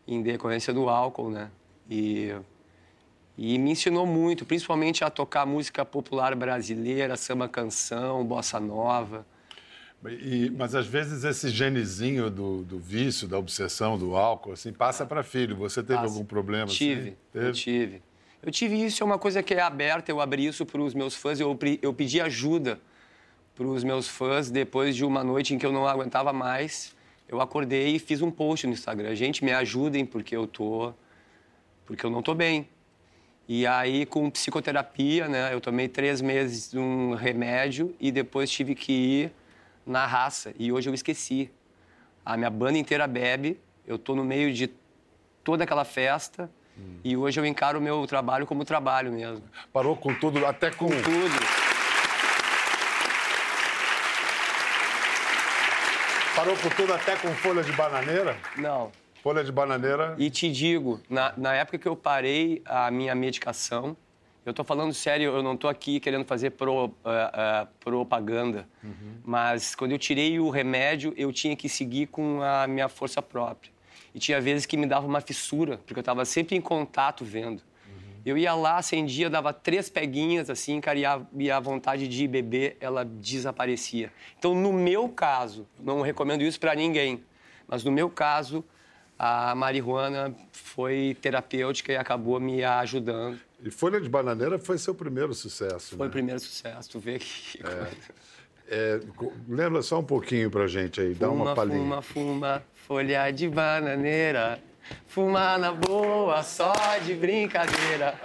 em 0.07 0.23
decorrência 0.23 0.73
do 0.73 0.88
álcool, 0.88 1.31
né? 1.31 1.50
E, 1.88 2.35
e 3.37 3.59
me 3.59 3.71
ensinou 3.73 4.07
muito, 4.07 4.45
principalmente 4.45 5.02
a 5.05 5.11
tocar 5.11 5.47
música 5.47 5.85
popular 5.85 6.35
brasileira, 6.35 7.17
samba 7.17 7.49
canção, 7.49 8.25
bossa 8.25 8.59
nova. 8.61 9.26
E- 10.09 10.50
mas 10.57 10.75
às 10.75 10.87
vezes 10.87 11.25
esse 11.25 11.49
genezinho 11.50 12.31
do, 12.31 12.62
do 12.62 12.79
vício, 12.79 13.29
da 13.29 13.38
obsessão, 13.38 13.99
do 13.99 14.17
álcool, 14.17 14.52
assim, 14.52 14.73
passa 14.73 15.05
para 15.05 15.23
filho. 15.23 15.57
Você 15.57 15.83
teve 15.83 15.99
Passa. 16.00 16.12
algum 16.14 16.25
problema? 16.25 16.67
Tive, 16.67 17.00
assim? 17.00 17.17
eu 17.35 17.40
Teve? 17.43 17.52
tive. 17.52 18.02
Eu 18.43 18.50
tive 18.50 18.83
isso, 18.83 19.02
é 19.02 19.07
uma 19.07 19.19
coisa 19.19 19.43
que 19.43 19.52
é 19.52 19.61
aberta, 19.61 20.11
eu 20.11 20.19
abri 20.21 20.47
isso 20.47 20.64
para 20.64 20.81
os 20.81 20.95
meus 20.95 21.14
fãs, 21.14 21.38
eu, 21.38 21.59
eu 21.83 21.93
pedi 21.93 22.21
ajuda 22.23 22.81
para 23.61 23.69
os 23.69 23.85
meus 23.85 24.09
fãs 24.09 24.50
depois 24.50 24.97
de 24.97 25.05
uma 25.05 25.23
noite 25.23 25.55
em 25.55 25.59
que 25.59 25.67
eu 25.67 25.71
não 25.71 25.87
aguentava 25.87 26.33
mais. 26.33 26.97
Eu 27.29 27.43
acordei 27.43 27.97
e 27.97 27.99
fiz 27.99 28.23
um 28.23 28.31
post 28.31 28.67
no 28.67 28.73
Instagram. 28.73 29.14
Gente, 29.14 29.45
me 29.45 29.52
ajudem 29.52 30.07
porque 30.07 30.35
eu 30.35 30.47
tô 30.47 30.95
porque 31.85 32.07
eu 32.07 32.09
não 32.09 32.23
tô 32.23 32.35
bem. 32.35 32.67
E 33.47 33.67
aí 33.67 34.07
com 34.07 34.31
psicoterapia, 34.31 35.29
né, 35.29 35.52
eu 35.52 35.61
tomei 35.61 35.88
três 35.88 36.23
meses 36.23 36.71
de 36.71 36.79
um 36.79 37.12
remédio 37.12 37.95
e 38.00 38.11
depois 38.11 38.50
tive 38.50 38.75
que 38.75 38.93
ir 38.93 39.33
na 39.85 40.07
raça. 40.07 40.55
E 40.59 40.73
hoje 40.73 40.88
eu 40.88 40.95
esqueci. 40.95 41.50
A 42.25 42.38
minha 42.38 42.49
banda 42.49 42.79
inteira 42.79 43.07
bebe, 43.07 43.61
eu 43.87 43.99
tô 43.99 44.14
no 44.14 44.25
meio 44.25 44.55
de 44.55 44.71
toda 45.45 45.64
aquela 45.64 45.85
festa 45.85 46.50
e 47.05 47.14
hoje 47.14 47.38
eu 47.38 47.45
encaro 47.45 47.79
o 47.79 47.83
meu 47.83 48.07
trabalho 48.07 48.47
como 48.47 48.64
trabalho 48.64 49.12
mesmo. 49.12 49.45
Parou 49.71 49.95
com 49.95 50.14
tudo, 50.14 50.47
até 50.47 50.71
com. 50.71 50.88
Tudo. 50.88 51.70
Parou 56.40 56.56
com 56.56 56.70
tudo, 56.70 56.94
até 56.94 57.16
com 57.16 57.28
folha 57.35 57.62
de 57.62 57.70
bananeira? 57.73 58.35
Não. 58.56 58.90
Folha 59.23 59.44
de 59.44 59.52
bananeira. 59.52 60.14
E 60.16 60.30
te 60.30 60.50
digo, 60.50 60.99
na, 61.06 61.35
na 61.37 61.52
época 61.52 61.76
que 61.76 61.87
eu 61.87 61.94
parei 61.94 62.62
a 62.64 62.90
minha 62.90 63.14
medicação, 63.14 63.94
eu 64.47 64.54
tô 64.54 64.64
falando 64.64 64.94
sério, 64.94 65.37
eu 65.37 65.42
não 65.42 65.54
tô 65.54 65.68
aqui 65.68 66.00
querendo 66.00 66.25
fazer 66.25 66.52
pro- 66.52 66.94
ah, 67.04 67.30
ah, 67.35 67.66
propaganda, 67.80 68.66
mas 69.23 69.75
quando 69.75 69.92
eu 69.92 69.99
tirei 69.99 70.40
o 70.40 70.49
remédio, 70.49 71.12
eu 71.14 71.30
tinha 71.30 71.54
que 71.54 71.68
seguir 71.68 72.06
com 72.06 72.40
a 72.42 72.66
minha 72.66 72.88
força 72.88 73.20
própria. 73.20 73.70
E 74.14 74.18
tinha 74.18 74.40
vezes 74.40 74.64
que 74.64 74.78
me 74.78 74.87
dava 74.87 75.06
uma 75.06 75.20
fissura, 75.20 75.76
porque 75.76 75.99
eu 75.99 76.00
estava 76.00 76.25
sempre 76.25 76.56
em 76.56 76.61
contato 76.62 77.23
vendo. 77.23 77.62
Eu 78.25 78.37
ia 78.37 78.55
lá, 78.55 78.77
acendia, 78.79 79.31
dava 79.31 79.53
três 79.53 79.89
peguinhas 79.89 80.50
assim, 80.50 80.81
cara, 80.81 80.99
e 80.99 81.05
a, 81.05 81.21
e 81.37 81.50
a 81.50 81.59
vontade 81.61 82.07
de 82.07 82.29
beber, 82.29 82.77
ela 82.81 83.05
desaparecia. 83.05 84.12
Então, 84.39 84.55
no 84.55 84.73
meu 84.73 85.09
caso, 85.09 85.67
não 85.79 86.00
recomendo 86.03 86.43
isso 86.43 86.61
para 86.61 86.75
ninguém, 86.75 87.23
mas 87.67 87.83
no 87.85 87.91
meu 87.91 88.11
caso, 88.11 88.65
a 89.19 89.55
marihuana 89.55 90.35
foi 90.53 91.17
terapêutica 91.21 91.93
e 91.93 91.97
acabou 91.97 92.39
me 92.41 92.62
ajudando. 92.65 93.39
E 93.62 93.71
folha 93.71 94.00
de 94.00 94.09
bananeira 94.09 94.59
foi 94.59 94.79
seu 94.79 94.95
primeiro 94.95 95.35
sucesso. 95.35 95.97
Foi 95.97 96.07
o 96.07 96.09
né? 96.09 96.12
primeiro 96.12 96.41
sucesso, 96.41 96.91
tu 96.91 96.99
vê 96.99 97.19
que... 97.19 97.61
É, 98.73 99.00
co- 99.17 99.33
lembra 99.49 99.83
só 99.83 99.99
um 99.99 100.05
pouquinho 100.05 100.49
pra 100.49 100.69
gente 100.69 101.00
aí, 101.00 101.12
dá 101.12 101.29
uma 101.29 101.39
Fuma, 101.43 101.55
palhinha. 101.57 101.79
fuma, 101.81 102.03
fuma, 102.03 102.62
folha 102.87 103.29
de 103.33 103.49
bananeira. 103.49 104.61
Fumar 105.07 105.59
na 105.59 105.73
boa, 105.73 106.43
só 106.43 106.73
de 107.05 107.15
brincadeira. 107.15 108.15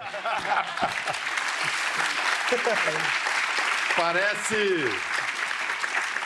Parece. 3.95 4.55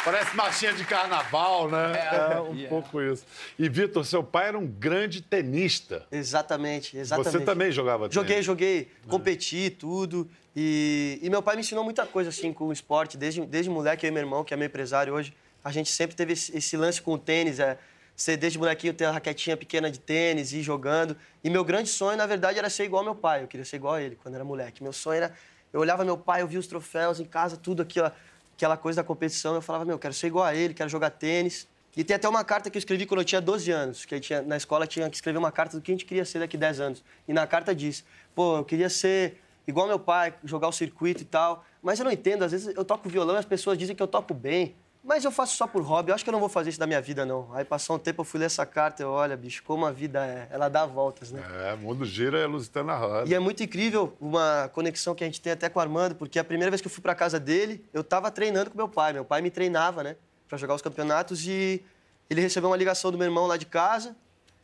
Parece 0.04 0.36
marchinha 0.36 0.74
de 0.74 0.86
carnaval, 0.86 1.70
né? 1.70 1.92
É, 1.94 2.40
um 2.40 2.54
Yeah. 2.56 2.70
pouco 2.70 3.02
isso. 3.02 3.26
E, 3.58 3.68
Vitor, 3.68 4.06
seu 4.06 4.24
pai 4.24 4.48
era 4.48 4.58
um 4.58 4.66
grande 4.66 5.22
tenista. 5.22 6.06
Exatamente, 6.12 6.98
exatamente. 6.98 7.32
Você 7.32 7.42
também 7.42 7.72
jogava 7.72 8.04
tênis? 8.10 8.16
Joguei, 8.16 8.42
joguei, 8.42 8.92
competi, 9.08 9.70
tudo. 9.70 10.30
E, 10.56 11.20
e 11.22 11.30
meu 11.30 11.44
pai 11.44 11.56
me 11.56 11.62
ensinou 11.62 11.84
muita 11.84 12.06
coisa 12.06 12.30
assim 12.30 12.54
com 12.54 12.68
o 12.70 12.74
esporte, 12.74 13.18
desde, 13.18 13.46
desde 13.46 13.70
moleque, 13.70 14.06
eu 14.06 14.10
e 14.10 14.12
meu 14.12 14.22
irmão, 14.24 14.44
que 14.44 14.54
é 14.54 14.58
meu 14.58 14.68
empresário 14.68 15.14
hoje. 15.14 15.34
A 15.64 15.72
gente 15.72 15.92
sempre 15.92 16.16
teve 16.16 16.32
esse, 16.34 16.58
esse 16.58 16.78
lance 16.78 17.02
com 17.02 17.14
o 17.14 17.18
tênis, 17.18 17.60
é, 17.60 17.78
ser 18.20 18.36
desde 18.36 18.60
molequinho 18.60 18.94
ter 18.94 19.06
a 19.06 19.12
raquetinha 19.12 19.56
pequena 19.56 19.90
de 19.90 19.98
tênis, 19.98 20.52
ir 20.52 20.62
jogando. 20.62 21.16
E 21.42 21.50
meu 21.50 21.64
grande 21.64 21.88
sonho, 21.88 22.18
na 22.18 22.26
verdade, 22.26 22.60
era 22.60 22.70
ser 22.70 22.84
igual 22.84 23.00
ao 23.00 23.06
meu 23.06 23.16
pai. 23.16 23.44
Eu 23.44 23.48
queria 23.48 23.64
ser 23.64 23.78
igual 23.78 23.94
a 23.94 24.02
ele 24.02 24.18
quando 24.22 24.36
era 24.36 24.44
moleque. 24.44 24.84
Meu 24.84 24.92
sonho 24.92 25.24
era. 25.24 25.34
Eu 25.72 25.80
olhava 25.80 26.04
meu 26.04 26.18
pai, 26.18 26.42
eu 26.42 26.48
via 26.48 26.60
os 26.60 26.68
troféus 26.68 27.22
em 27.22 27.24
casa, 27.24 27.56
tudo 27.56 27.82
aquilo, 27.82 28.12
aquela 28.58 28.76
coisa 28.76 28.98
da 28.98 29.06
competição. 29.06 29.56
Eu 29.56 29.62
falava, 29.62 29.86
meu, 29.86 29.96
eu 29.96 30.00
quero 30.00 30.14
ser 30.14 30.28
igual 30.28 30.44
a 30.44 30.54
ele, 30.54 30.74
quero 30.74 30.90
jogar 30.90 31.12
tênis. 31.12 31.66
E 31.96 32.04
tem 32.04 32.14
até 32.14 32.28
uma 32.28 32.44
carta 32.44 32.70
que 32.70 32.78
eu 32.78 32.80
escrevi 32.80 33.06
quando 33.06 33.22
eu 33.22 33.26
tinha 33.26 33.40
12 33.40 33.72
anos, 33.72 34.04
que 34.04 34.20
tinha, 34.20 34.42
na 34.42 34.58
escola 34.58 34.86
tinha 34.86 35.10
que 35.10 35.16
escrever 35.16 35.40
uma 35.40 35.52
carta 35.52 35.78
do 35.78 35.82
que 35.82 35.90
a 35.90 35.94
gente 35.94 36.06
queria 36.06 36.26
ser 36.26 36.40
daqui 36.40 36.58
a 36.58 36.60
10 36.60 36.80
anos. 36.82 37.04
E 37.26 37.32
na 37.32 37.48
carta 37.48 37.74
diz, 37.74 38.04
pô, 38.36 38.58
eu 38.58 38.66
queria 38.66 38.90
ser 38.90 39.40
igual 39.66 39.88
meu 39.88 40.00
pai, 40.00 40.34
jogar 40.44 40.68
o 40.68 40.74
circuito 40.74 41.22
e 41.22 41.26
tal. 41.26 41.64
Mas 41.82 42.00
eu 42.00 42.06
não 42.06 42.12
entendo, 42.12 42.44
às 42.44 42.52
vezes 42.52 42.76
eu 42.76 42.84
toco 42.84 43.08
violão 43.08 43.36
e 43.36 43.38
as 43.38 43.46
pessoas 43.46 43.78
dizem 43.78 43.96
que 43.96 44.04
eu 44.04 44.08
toco 44.08 44.34
bem. 44.34 44.76
Mas 45.04 45.24
eu 45.24 45.32
faço 45.32 45.56
só 45.56 45.66
por 45.66 45.82
hobby, 45.82 46.12
eu 46.12 46.16
acho 46.16 46.24
que 46.26 46.30
eu 46.30 46.32
não 46.34 46.42
vou 46.42 46.50
fazer 46.50 46.72
isso 46.72 46.80
da 46.80 46.86
minha 46.86 47.00
vida, 47.02 47.26
não. 47.26 47.48
Aí 47.54 47.64
passou 47.64 47.96
um 47.96 48.00
tempo, 48.00 48.22
eu 48.22 48.26
fui 48.26 48.40
ler 48.40 48.48
essa 48.48 48.66
carta 48.66 49.02
e 49.02 49.06
eu, 49.06 49.10
olha, 49.12 49.36
bicho, 49.38 49.64
como 49.64 49.86
a 49.86 49.92
vida 49.92 50.26
é. 50.26 50.48
Ela 50.52 50.68
dá 50.68 50.86
voltas, 50.86 51.32
né? 51.32 51.42
É, 51.72 51.76
mundo 51.76 52.04
gira 52.06 52.38
e 52.40 52.44
a 52.44 52.48
Lusitana 52.48 52.94
roda. 52.96 53.28
E 53.30 53.34
é 53.34 53.40
muito 53.40 53.64
incrível 53.64 54.14
uma 54.20 54.70
conexão 54.74 55.16
que 55.16 55.24
a 55.24 55.28
gente 55.28 55.40
tem 55.40 55.54
até 55.54 55.70
com 55.70 55.80
o 55.80 55.82
Armando, 55.82 56.16
porque 56.16 56.38
a 56.38 56.44
primeira 56.44 56.70
vez 56.70 56.82
que 56.82 56.88
eu 56.88 56.92
fui 56.92 57.02
pra 57.02 57.16
casa 57.16 57.40
dele, 57.40 57.84
eu 57.94 58.04
tava 58.04 58.30
treinando 58.30 58.70
com 58.72 58.78
meu 58.78 58.90
pai. 58.90 59.14
Meu 59.14 59.24
pai 59.24 59.42
me 59.42 59.50
treinava, 59.50 60.04
né, 60.04 60.16
Pra 60.50 60.58
jogar 60.58 60.74
os 60.76 60.82
campeonatos 60.82 61.46
e 61.48 61.82
ele 62.30 62.42
recebeu 62.42 62.70
uma 62.72 62.76
ligação 62.78 63.12
do 63.12 63.18
meu 63.18 63.26
irmão 63.28 63.46
lá 63.48 63.56
de 63.56 63.68
casa 63.68 64.16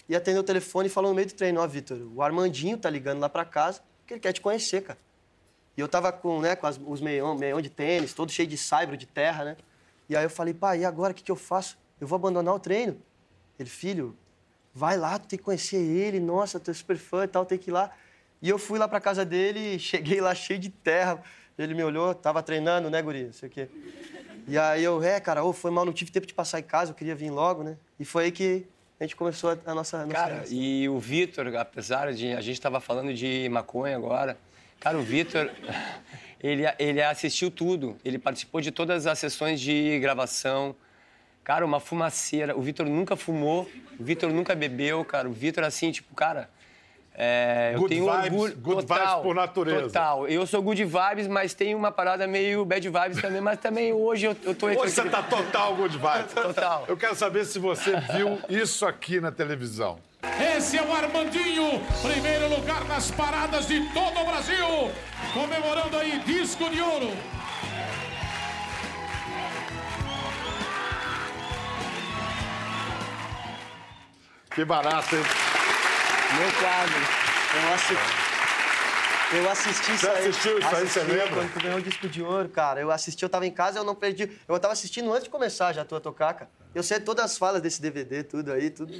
e 0.09 0.15
atendeu 0.15 0.41
o 0.41 0.43
telefone 0.43 0.87
e 0.87 0.89
falou 0.91 1.11
no 1.11 1.15
meio 1.15 1.27
do 1.27 1.33
treino: 1.33 1.61
Ó, 1.61 1.67
Vitor, 1.67 1.97
o 2.15 2.21
Armandinho 2.23 2.75
tá 2.77 2.89
ligando 2.89 3.19
lá 3.19 3.29
pra 3.29 3.45
casa 3.45 3.81
porque 3.99 4.15
ele 4.15 4.19
quer 4.19 4.33
te 4.33 4.41
conhecer, 4.41 4.81
cara. 4.81 4.97
E 5.77 5.81
eu 5.81 5.87
tava 5.87 6.11
com, 6.11 6.41
né, 6.41 6.55
com 6.55 6.65
as- 6.67 6.79
os 6.87 6.99
meião, 7.01 7.35
meião 7.37 7.61
de 7.61 7.69
tênis, 7.69 8.13
todo 8.13 8.31
cheio 8.31 8.47
de 8.47 8.57
saibro, 8.57 8.97
de 8.97 9.05
terra, 9.05 9.45
né? 9.45 9.57
E 10.09 10.15
aí 10.15 10.23
eu 10.23 10.29
falei, 10.29 10.53
pai, 10.53 10.79
e 10.81 10.85
agora 10.85 11.11
o 11.11 11.15
que, 11.15 11.23
que 11.23 11.31
eu 11.31 11.35
faço? 11.35 11.77
Eu 11.99 12.07
vou 12.07 12.15
abandonar 12.17 12.53
o 12.53 12.59
treino. 12.59 12.97
Ele, 13.59 13.69
filho, 13.69 14.15
vai 14.73 14.97
lá, 14.97 15.17
tu 15.17 15.27
tem 15.27 15.39
que 15.39 15.45
conhecer 15.45 15.77
ele, 15.77 16.19
nossa, 16.19 16.59
tu 16.59 16.69
é 16.69 16.73
super 16.73 16.97
fã 16.97 17.23
e 17.23 17.27
tal, 17.27 17.45
tem 17.45 17.57
que 17.57 17.69
ir 17.69 17.73
lá. 17.73 17.91
E 18.41 18.49
eu 18.49 18.57
fui 18.57 18.77
lá 18.77 18.87
pra 18.87 18.99
casa 18.99 19.23
dele, 19.25 19.77
cheguei 19.79 20.21
lá 20.21 20.35
cheio 20.35 20.59
de 20.59 20.69
terra. 20.69 21.21
Ele 21.57 21.73
me 21.73 21.83
olhou, 21.83 22.13
tava 22.13 22.43
treinando, 22.43 22.89
né, 22.89 23.01
guri? 23.01 23.23
Não 23.25 23.33
sei 23.33 23.47
o 23.47 23.51
quê. 23.51 23.69
E 24.47 24.57
aí 24.57 24.83
eu, 24.83 25.01
é, 25.01 25.19
cara, 25.19 25.43
ô, 25.43 25.53
foi 25.53 25.71
mal, 25.71 25.85
não 25.85 25.93
tive 25.93 26.11
tempo 26.11 26.27
de 26.27 26.33
passar 26.33 26.59
em 26.59 26.63
casa, 26.63 26.91
eu 26.91 26.95
queria 26.95 27.15
vir 27.15 27.31
logo, 27.31 27.63
né? 27.63 27.77
E 27.99 28.03
foi 28.05 28.25
aí 28.25 28.31
que 28.31 28.67
a 28.99 29.03
gente 29.03 29.15
começou 29.15 29.51
a, 29.65 29.73
nossa, 29.73 29.97
a 29.97 30.05
nossa 30.05 30.13
Cara, 30.13 30.33
relação. 30.35 30.55
e 30.55 30.87
o 30.87 30.99
Vitor, 30.99 31.47
apesar 31.55 32.13
de 32.13 32.33
a 32.33 32.41
gente 32.41 32.53
estava 32.55 32.79
falando 32.79 33.13
de 33.13 33.47
maconha 33.49 33.95
agora, 33.95 34.37
cara, 34.79 34.97
o 34.99 35.01
Vitor, 35.01 35.49
ele, 36.45 36.63
ele 36.77 37.01
assistiu 37.01 37.49
tudo, 37.49 37.97
ele 38.05 38.19
participou 38.19 38.61
de 38.61 38.71
todas 38.71 39.07
as 39.07 39.17
sessões 39.17 39.59
de 39.59 39.97
gravação. 39.99 40.75
Cara, 41.43 41.65
uma 41.65 41.79
fumaceira. 41.79 42.57
O 42.57 42.61
Vitor 42.61 42.87
nunca 42.87 43.15
fumou, 43.15 43.69
o 43.99 44.03
Vitor 44.03 44.31
nunca 44.31 44.55
bebeu, 44.55 45.03
cara. 45.05 45.29
O 45.29 45.31
Vitor, 45.31 45.63
assim, 45.63 45.91
tipo, 45.91 46.13
cara. 46.15 46.49
é, 47.15 47.71
eu 47.73 47.79
Good 47.79 47.95
tenho 47.95 48.05
vibes, 48.05 48.31
orgulho. 48.31 48.55
good 48.57 48.81
total, 48.81 48.97
vibes 48.97 49.23
por 49.23 49.35
natureza. 49.35 49.83
Total. 49.83 50.27
Eu 50.27 50.45
sou 50.47 50.61
good 50.61 50.83
vibes, 50.83 51.27
mas 51.27 51.53
tem 51.53 51.73
uma 51.73 51.91
parada 51.91 52.27
meio 52.27 52.65
bad 52.65 52.87
vibes 52.89 53.21
também. 53.21 53.41
Mas 53.41 53.59
também 53.59 53.93
hoje 53.93 54.25
eu, 54.25 54.35
eu 54.43 54.55
tô 54.55 54.67
Hoje 54.67 54.91
você 54.91 55.07
tá 55.07 55.23
total 55.23 55.75
good 55.75 55.97
vibes. 55.97 56.33
Total. 56.33 56.85
Eu 56.87 56.97
quero 56.97 57.15
saber 57.15 57.45
se 57.45 57.59
você 57.59 57.91
viu 58.11 58.39
isso 58.49 58.85
aqui 58.85 59.19
na 59.21 59.31
televisão. 59.31 59.99
Esse 60.57 60.77
é 60.77 60.83
o 60.83 60.93
Armandinho, 60.93 61.81
primeiro 62.01 62.49
lugar 62.49 62.83
nas 62.85 63.09
paradas 63.11 63.67
de 63.67 63.81
todo 63.93 64.19
o 64.19 64.25
Brasil, 64.25 64.91
comemorando 65.33 65.97
aí 65.97 66.19
disco 66.19 66.69
de 66.69 66.81
ouro. 66.81 67.11
Que 74.53 74.63
barato, 74.63 75.15
hein? 75.15 75.23
Meu 76.37 76.51
caro, 76.61 76.91
eu 77.55 77.73
acho. 77.73 77.93
Eu 79.35 79.49
assisti 79.51 79.93
isso 79.93 80.09
aí. 80.09 80.23
Você 80.23 80.29
assistiu 80.29 80.59
isso 80.59 80.67
assisti, 80.67 80.99
aí, 80.99 81.05
você 81.05 81.13
lembra? 81.13 81.35
Quando 81.35 81.53
tu 81.53 81.59
ganhou 81.61 81.77
o 81.79 81.81
disco 81.81 82.07
de 82.07 82.21
ouro, 82.23 82.47
cara, 82.47 82.79
eu 82.79 82.89
assisti, 82.89 83.23
eu 83.23 83.29
tava 83.29 83.45
em 83.45 83.51
casa, 83.51 83.79
eu 83.79 83.83
não 83.83 83.95
perdi. 83.95 84.31
Eu 84.47 84.59
tava 84.59 84.71
assistindo 84.71 85.11
antes 85.11 85.25
de 85.25 85.29
começar 85.29 85.73
já 85.73 85.81
a 85.81 85.85
tua 85.85 85.99
tocar, 85.99 86.33
cara. 86.33 86.51
Eu 86.73 86.83
sei 86.83 86.99
todas 86.99 87.25
as 87.25 87.37
falas 87.37 87.61
desse 87.61 87.81
DVD, 87.81 88.23
tudo 88.23 88.53
aí, 88.53 88.69
tudo. 88.69 88.93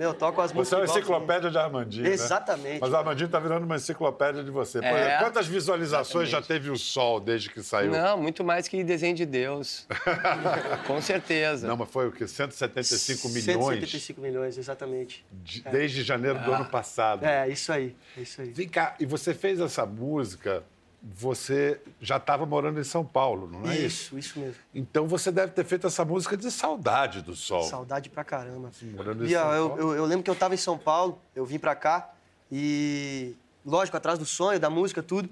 Meu, 0.00 0.08
eu 0.08 0.14
toco 0.14 0.40
as 0.40 0.50
Você 0.50 0.74
é 0.74 0.78
músicas. 0.78 0.90
uma 0.96 0.98
enciclopédia 0.98 1.50
de 1.50 1.58
Armandinho, 1.58 2.04
né? 2.04 2.10
Exatamente. 2.10 2.80
Mas 2.80 2.90
o 2.90 2.96
Armandinho 2.96 3.28
tá 3.28 3.38
virando 3.38 3.64
uma 3.66 3.76
enciclopédia 3.76 4.42
de 4.42 4.50
você. 4.50 4.78
É. 4.82 4.90
exemplo, 4.98 5.18
Quantas 5.26 5.46
visualizações 5.46 6.30
já 6.30 6.40
teve 6.40 6.70
o 6.70 6.76
Sol 6.78 7.20
desde 7.20 7.50
que 7.50 7.62
saiu? 7.62 7.90
Não, 7.90 8.16
muito 8.16 8.42
mais 8.42 8.66
que 8.66 8.82
desenho 8.82 9.14
de 9.14 9.26
Deus. 9.26 9.86
Com 10.86 11.02
certeza. 11.02 11.68
Não, 11.68 11.76
mas 11.76 11.90
foi 11.90 12.08
o 12.08 12.12
quê? 12.12 12.26
175 12.26 13.28
milhões 13.28 13.44
175 13.44 14.20
milhões, 14.22 14.56
exatamente. 14.56 15.22
de- 15.30 15.60
desde 15.64 16.02
janeiro 16.02 16.38
do 16.38 16.50
ano 16.50 16.64
passado. 16.64 17.26
É, 17.26 17.46
isso 17.50 17.70
aí, 17.70 17.94
é 18.16 18.22
isso 18.22 18.40
aí. 18.40 18.50
Vem 18.52 18.70
cá, 18.70 18.96
e 18.98 19.04
você 19.04 19.34
fez 19.34 19.60
essa 19.60 19.84
música, 19.84 20.64
você 21.02 21.80
já 22.00 22.18
estava 22.18 22.44
morando 22.44 22.78
em 22.80 22.84
São 22.84 23.04
Paulo, 23.04 23.48
não 23.50 23.70
é 23.70 23.74
isso? 23.76 24.16
Isso, 24.16 24.18
isso 24.18 24.38
mesmo. 24.40 24.54
Então 24.74 25.06
você 25.08 25.30
deve 25.32 25.52
ter 25.52 25.64
feito 25.64 25.86
essa 25.86 26.04
música 26.04 26.36
de 26.36 26.50
saudade 26.50 27.22
do 27.22 27.34
Sol. 27.34 27.62
Saudade 27.62 28.10
pra 28.10 28.22
caramba. 28.24 28.70
morando 28.94 29.24
em 29.24 29.28
E, 29.28 29.32
São 29.32 29.52
eu, 29.54 29.68
Paulo. 29.68 29.82
eu, 29.82 29.94
eu 29.96 30.04
lembro 30.04 30.22
que 30.22 30.30
eu 30.30 30.34
tava 30.36 30.54
em 30.54 30.58
São 30.58 30.76
Paulo, 30.76 31.18
eu 31.34 31.44
vim 31.46 31.58
pra 31.58 31.74
cá 31.74 32.10
e, 32.52 33.34
lógico, 33.64 33.96
atrás 33.96 34.18
do 34.18 34.26
sonho, 34.26 34.60
da 34.60 34.68
música, 34.68 35.02
tudo. 35.02 35.28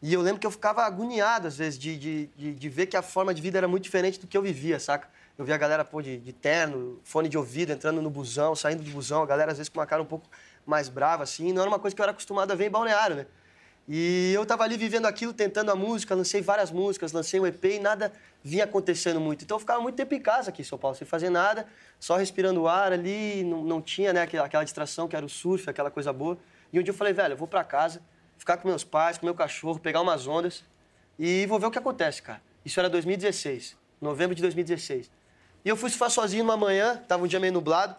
E 0.00 0.12
eu 0.12 0.20
lembro 0.20 0.40
que 0.40 0.46
eu 0.46 0.50
ficava 0.50 0.82
agoniado, 0.82 1.46
às 1.46 1.56
vezes, 1.56 1.78
de, 1.78 1.96
de, 1.96 2.26
de, 2.36 2.54
de 2.54 2.68
ver 2.68 2.86
que 2.86 2.96
a 2.96 3.02
forma 3.02 3.32
de 3.32 3.40
vida 3.40 3.56
era 3.58 3.68
muito 3.68 3.84
diferente 3.84 4.18
do 4.18 4.26
que 4.26 4.36
eu 4.36 4.42
vivia, 4.42 4.80
saca? 4.80 5.08
Eu 5.38 5.44
via 5.44 5.54
a 5.54 5.58
galera, 5.58 5.84
pô, 5.84 6.02
de, 6.02 6.18
de 6.18 6.32
terno, 6.32 6.98
fone 7.04 7.28
de 7.28 7.38
ouvido, 7.38 7.70
entrando 7.72 8.02
no 8.02 8.10
busão, 8.10 8.56
saindo 8.56 8.82
do 8.82 8.90
busão, 8.90 9.22
a 9.22 9.26
galera, 9.26 9.52
às 9.52 9.58
vezes, 9.58 9.68
com 9.68 9.78
uma 9.78 9.86
cara 9.86 10.02
um 10.02 10.06
pouco 10.06 10.26
mais 10.66 10.88
brava, 10.88 11.22
assim. 11.22 11.52
Não 11.52 11.62
era 11.62 11.70
uma 11.70 11.78
coisa 11.78 11.94
que 11.94 12.02
eu 12.02 12.04
era 12.04 12.10
acostumado 12.10 12.50
a 12.50 12.54
ver 12.56 12.66
em 12.66 12.70
balneário, 12.70 13.14
né? 13.14 13.26
E 13.88 14.32
eu 14.32 14.46
tava 14.46 14.62
ali 14.62 14.76
vivendo 14.76 15.06
aquilo, 15.06 15.32
tentando 15.32 15.70
a 15.70 15.74
música, 15.74 16.14
lancei 16.14 16.40
várias 16.40 16.70
músicas, 16.70 17.12
lancei 17.12 17.40
um 17.40 17.46
EP 17.46 17.64
e 17.64 17.78
nada 17.78 18.12
vinha 18.42 18.64
acontecendo 18.64 19.20
muito. 19.20 19.44
Então 19.44 19.56
eu 19.56 19.60
ficava 19.60 19.80
muito 19.80 19.96
tempo 19.96 20.14
em 20.14 20.20
casa 20.20 20.50
aqui 20.50 20.62
em 20.62 20.64
São 20.64 20.78
Paulo, 20.78 20.96
sem 20.96 21.06
fazer 21.06 21.30
nada, 21.30 21.66
só 21.98 22.16
respirando 22.16 22.62
o 22.62 22.68
ar 22.68 22.92
ali, 22.92 23.42
não, 23.44 23.62
não 23.64 23.82
tinha 23.82 24.12
né, 24.12 24.22
aquela, 24.22 24.46
aquela 24.46 24.64
distração 24.64 25.08
que 25.08 25.16
era 25.16 25.26
o 25.26 25.28
surf, 25.28 25.68
aquela 25.68 25.90
coisa 25.90 26.12
boa. 26.12 26.38
E 26.72 26.78
um 26.78 26.82
dia 26.82 26.90
eu 26.90 26.96
falei, 26.96 27.12
velho, 27.12 27.32
eu 27.32 27.36
vou 27.36 27.48
pra 27.48 27.64
casa, 27.64 28.00
ficar 28.38 28.56
com 28.56 28.68
meus 28.68 28.84
pais, 28.84 29.18
com 29.18 29.26
meu 29.26 29.34
cachorro, 29.34 29.78
pegar 29.78 30.00
umas 30.00 30.26
ondas 30.26 30.64
e 31.18 31.46
vou 31.46 31.58
ver 31.58 31.66
o 31.66 31.70
que 31.70 31.78
acontece, 31.78 32.22
cara. 32.22 32.40
Isso 32.64 32.78
era 32.78 32.88
2016, 32.88 33.76
novembro 34.00 34.34
de 34.34 34.42
2016. 34.42 35.10
E 35.64 35.68
eu 35.68 35.76
fui 35.76 35.90
surfar 35.90 36.10
sozinho 36.10 36.44
numa 36.44 36.56
manhã, 36.56 36.96
tava 37.08 37.24
um 37.24 37.26
dia 37.26 37.38
meio 37.38 37.52
nublado. 37.52 37.94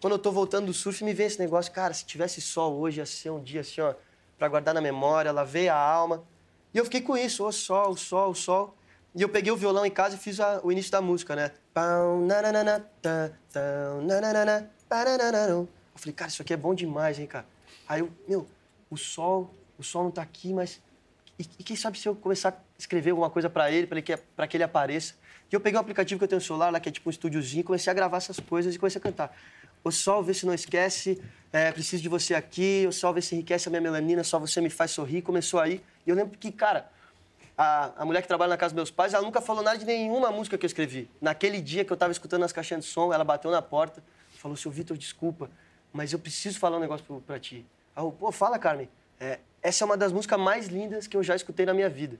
Quando 0.00 0.14
eu 0.14 0.18
tô 0.18 0.30
voltando 0.30 0.66
do 0.66 0.74
surf, 0.74 1.02
me 1.02 1.14
vem 1.14 1.26
esse 1.26 1.38
negócio, 1.38 1.72
cara, 1.72 1.94
se 1.94 2.04
tivesse 2.04 2.40
sol 2.40 2.78
hoje, 2.78 3.00
ia 3.00 3.06
ser 3.06 3.30
um 3.30 3.42
dia 3.42 3.62
assim, 3.62 3.80
ó, 3.80 3.94
pra 4.38 4.48
guardar 4.48 4.74
na 4.74 4.80
memória, 4.80 5.32
lavei 5.32 5.68
a 5.68 5.76
alma. 5.76 6.22
E 6.74 6.78
eu 6.78 6.84
fiquei 6.84 7.00
com 7.00 7.16
isso, 7.16 7.46
o 7.46 7.52
sol, 7.52 7.90
o 7.90 7.96
sol, 7.96 8.30
o 8.30 8.34
sol. 8.34 8.76
E 9.14 9.22
eu 9.22 9.28
peguei 9.28 9.50
o 9.50 9.56
violão 9.56 9.86
em 9.86 9.90
casa 9.90 10.16
e 10.16 10.18
fiz 10.18 10.38
a- 10.40 10.60
o 10.62 10.70
início 10.70 10.92
da 10.92 11.00
música, 11.00 11.34
né? 11.34 11.50
Eu 15.94 15.98
falei, 15.98 16.12
cara, 16.14 16.28
isso 16.30 16.42
aqui 16.42 16.52
é 16.52 16.56
bom 16.56 16.74
demais, 16.74 17.18
hein, 17.18 17.26
cara? 17.26 17.46
Aí 17.88 18.00
eu, 18.00 18.10
meu, 18.28 18.46
o 18.90 18.96
sol, 18.96 19.54
o 19.78 19.82
sol 19.82 20.04
não 20.04 20.10
tá 20.10 20.20
aqui, 20.20 20.52
mas. 20.52 20.82
E, 21.38 21.42
e 21.58 21.64
quem 21.64 21.76
sabe 21.76 21.98
se 21.98 22.06
eu 22.06 22.14
começar 22.14 22.50
a 22.50 22.54
escrever 22.78 23.10
alguma 23.10 23.30
coisa 23.30 23.48
pra 23.48 23.70
ele, 23.70 23.88
ele 23.90 24.02
que, 24.02 24.16
pra 24.16 24.46
que 24.46 24.56
ele 24.58 24.64
apareça. 24.64 25.14
E 25.50 25.54
eu 25.54 25.60
peguei 25.60 25.78
um 25.78 25.80
aplicativo 25.80 26.18
que 26.18 26.24
eu 26.24 26.28
tenho 26.28 26.40
no 26.40 26.44
celular, 26.44 26.70
lá 26.70 26.78
que 26.80 26.88
é 26.88 26.92
tipo 26.92 27.08
um 27.08 27.10
estúdiozinho, 27.10 27.64
comecei 27.64 27.90
a 27.90 27.94
gravar 27.94 28.16
essas 28.18 28.38
coisas 28.40 28.74
e 28.74 28.78
comecei 28.78 28.98
a 28.98 29.02
cantar. 29.02 29.34
O 29.84 29.90
sol, 29.90 30.22
vê 30.22 30.34
se 30.34 30.44
não 30.46 30.54
esquece, 30.54 31.22
é, 31.52 31.70
preciso 31.72 32.02
de 32.02 32.08
você 32.08 32.34
aqui, 32.34 32.84
o 32.88 32.92
sol, 32.92 33.12
vê 33.12 33.22
se 33.22 33.34
enriquece 33.34 33.68
a 33.68 33.70
minha 33.70 33.80
melanina, 33.80 34.24
só 34.24 34.38
você 34.38 34.60
me 34.60 34.70
faz 34.70 34.90
sorrir. 34.90 35.22
Começou 35.22 35.60
aí. 35.60 35.82
E 36.06 36.10
eu 36.10 36.16
lembro 36.16 36.36
que, 36.38 36.50
cara, 36.50 36.90
a, 37.56 38.02
a 38.02 38.04
mulher 38.04 38.20
que 38.20 38.28
trabalha 38.28 38.50
na 38.50 38.56
casa 38.56 38.74
dos 38.74 38.76
meus 38.76 38.90
pais, 38.90 39.14
ela 39.14 39.24
nunca 39.24 39.40
falou 39.40 39.62
nada 39.62 39.78
de 39.78 39.84
nenhuma 39.84 40.30
música 40.30 40.58
que 40.58 40.64
eu 40.64 40.68
escrevi. 40.68 41.08
Naquele 41.20 41.60
dia 41.60 41.84
que 41.84 41.92
eu 41.92 41.96
tava 41.96 42.12
escutando 42.12 42.44
as 42.44 42.52
caixinhas 42.52 42.84
de 42.84 42.90
som, 42.90 43.12
ela 43.12 43.24
bateu 43.24 43.50
na 43.50 43.62
porta 43.62 44.02
e 44.34 44.38
falou, 44.38 44.56
seu 44.56 44.70
Vitor, 44.70 44.96
desculpa, 44.96 45.50
mas 45.92 46.12
eu 46.12 46.18
preciso 46.18 46.58
falar 46.58 46.76
um 46.76 46.80
negócio 46.80 47.22
pra 47.26 47.38
ti. 47.38 47.64
Aí 47.94 48.04
eu, 48.04 48.12
pô, 48.12 48.30
fala, 48.30 48.58
Carmen. 48.58 48.88
É, 49.18 49.38
essa 49.62 49.82
é 49.82 49.86
uma 49.86 49.96
das 49.96 50.12
músicas 50.12 50.38
mais 50.38 50.66
lindas 50.66 51.06
que 51.06 51.16
eu 51.16 51.22
já 51.22 51.34
escutei 51.34 51.64
na 51.64 51.72
minha 51.72 51.88
vida. 51.88 52.18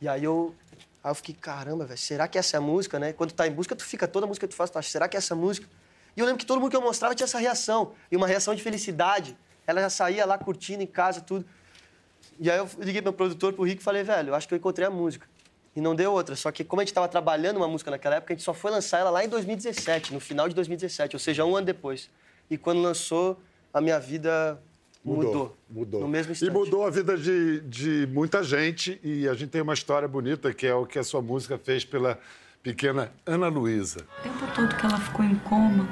E 0.00 0.06
aí 0.06 0.22
eu, 0.22 0.54
aí 1.02 1.10
eu 1.10 1.14
fiquei, 1.14 1.34
caramba, 1.34 1.86
velho, 1.86 1.98
será 1.98 2.28
que 2.28 2.36
essa 2.36 2.56
é 2.56 2.58
a 2.58 2.60
música, 2.60 2.98
né? 2.98 3.14
Quando 3.14 3.32
tá 3.32 3.46
em 3.46 3.50
busca, 3.50 3.74
tu 3.74 3.82
fica, 3.82 4.06
toda 4.06 4.26
música 4.26 4.46
que 4.46 4.52
tu 4.52 4.56
faz, 4.56 4.68
tu 4.68 4.78
acha, 4.78 4.90
será 4.90 5.08
que 5.08 5.16
é 5.16 5.18
essa 5.18 5.34
música? 5.34 5.66
E 6.16 6.20
eu 6.20 6.26
lembro 6.26 6.38
que 6.38 6.46
todo 6.46 6.60
mundo 6.60 6.70
que 6.70 6.76
eu 6.76 6.80
mostrava 6.82 7.14
tinha 7.14 7.24
essa 7.24 7.38
reação. 7.38 7.92
E 8.10 8.16
uma 8.16 8.26
reação 8.26 8.54
de 8.54 8.62
felicidade. 8.62 9.36
Ela 9.66 9.80
já 9.80 9.90
saía 9.90 10.24
lá 10.26 10.38
curtindo 10.38 10.82
em 10.82 10.86
casa, 10.86 11.20
tudo. 11.20 11.44
E 12.38 12.50
aí 12.50 12.58
eu 12.58 12.68
liguei 12.78 13.00
pro 13.00 13.10
meu 13.10 13.12
produtor, 13.12 13.52
pro 13.52 13.64
Rico, 13.64 13.80
e 13.80 13.84
falei, 13.84 14.02
velho, 14.02 14.30
eu 14.30 14.34
acho 14.34 14.46
que 14.46 14.54
eu 14.54 14.58
encontrei 14.58 14.86
a 14.86 14.90
música. 14.90 15.26
E 15.74 15.80
não 15.80 15.94
deu 15.94 16.12
outra. 16.12 16.36
Só 16.36 16.52
que 16.52 16.62
como 16.62 16.80
a 16.80 16.84
gente 16.84 16.94
tava 16.94 17.08
trabalhando 17.08 17.56
uma 17.56 17.68
música 17.68 17.90
naquela 17.90 18.16
época, 18.16 18.32
a 18.32 18.36
gente 18.36 18.44
só 18.44 18.54
foi 18.54 18.70
lançar 18.70 18.98
ela 18.98 19.10
lá 19.10 19.24
em 19.24 19.28
2017, 19.28 20.12
no 20.12 20.20
final 20.20 20.48
de 20.48 20.54
2017, 20.54 21.16
ou 21.16 21.20
seja, 21.20 21.44
um 21.44 21.56
ano 21.56 21.66
depois. 21.66 22.08
E 22.50 22.56
quando 22.58 22.80
lançou, 22.80 23.40
a 23.72 23.80
minha 23.80 23.98
vida 23.98 24.60
mudou. 25.04 25.56
Mudou. 25.68 26.00
No 26.00 26.08
mesmo 26.08 26.30
E 26.30 26.34
instante. 26.34 26.52
mudou 26.52 26.86
a 26.86 26.90
vida 26.90 27.16
de, 27.16 27.60
de 27.60 28.06
muita 28.12 28.42
gente. 28.42 29.00
E 29.02 29.28
a 29.28 29.34
gente 29.34 29.50
tem 29.50 29.62
uma 29.62 29.74
história 29.74 30.06
bonita, 30.06 30.52
que 30.52 30.66
é 30.66 30.74
o 30.74 30.86
que 30.86 30.98
a 30.98 31.04
sua 31.04 31.20
música 31.22 31.58
fez 31.58 31.84
pela 31.84 32.18
pequena 32.64 33.12
Ana 33.26 33.48
Luísa. 33.48 34.06
O 34.18 34.22
tempo 34.22 34.54
todo 34.54 34.74
que 34.74 34.86
ela 34.86 34.98
ficou 34.98 35.22
em 35.22 35.34
coma, 35.40 35.86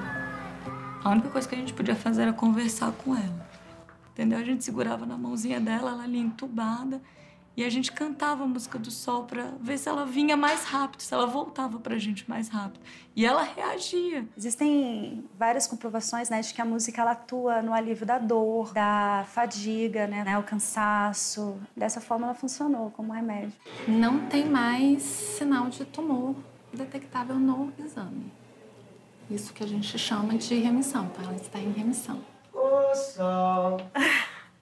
a 1.05 1.11
única 1.11 1.29
coisa 1.29 1.47
que 1.47 1.55
a 1.55 1.59
gente 1.59 1.75
podia 1.75 1.95
fazer 1.95 2.23
era 2.23 2.33
conversar 2.33 2.91
com 2.93 3.15
ela. 3.15 3.47
Entendeu? 4.11 4.39
A 4.39 4.43
gente 4.43 4.65
segurava 4.65 5.05
na 5.05 5.19
mãozinha 5.19 5.61
dela, 5.61 5.91
ela 5.91 6.05
ali 6.05 6.19
entubada, 6.19 7.01
e 7.55 7.63
a 7.63 7.69
gente 7.69 7.93
cantava 7.93 8.45
a 8.45 8.47
música 8.47 8.79
do 8.79 8.91
sol 8.91 9.25
pra 9.25 9.53
ver 9.61 9.77
se 9.77 9.87
ela 9.87 10.07
vinha 10.07 10.35
mais 10.35 10.65
rápido, 10.65 11.03
se 11.03 11.13
ela 11.13 11.27
voltava 11.27 11.79
pra 11.79 11.99
gente 11.99 12.29
mais 12.29 12.49
rápido. 12.49 12.81
E 13.15 13.27
ela 13.27 13.43
reagia. 13.43 14.27
Existem 14.35 15.23
várias 15.39 15.67
comprovações 15.67 16.31
né, 16.31 16.41
de 16.41 16.55
que 16.55 16.63
a 16.63 16.65
música 16.65 17.03
ela 17.03 17.11
atua 17.11 17.61
no 17.61 17.75
alívio 17.75 18.07
da 18.07 18.19
dor, 18.19 18.73
da 18.73 19.27
fadiga, 19.29 20.07
né, 20.07 20.25
né, 20.25 20.39
o 20.39 20.43
cansaço. 20.43 21.61
Dessa 21.77 22.01
forma 22.01 22.29
ela 22.29 22.35
funcionou 22.35 22.91
como 22.93 23.13
remédio. 23.13 23.53
não 23.87 24.27
tem 24.29 24.49
mais 24.49 25.03
sinal 25.03 25.69
de 25.69 25.85
tumor 25.85 26.35
detectável 26.73 27.37
no 27.37 27.73
exame. 27.79 28.33
Isso 29.31 29.53
que 29.53 29.63
a 29.63 29.67
gente 29.67 29.99
chama 29.99 30.37
de 30.37 30.55
remissão, 30.55 31.09
tá? 31.09 31.23
Ela 31.23 31.37
está 31.37 31.59
em 31.59 31.73
remissão. 31.73 32.23
Ô 32.53 32.95
sol, 32.95 33.79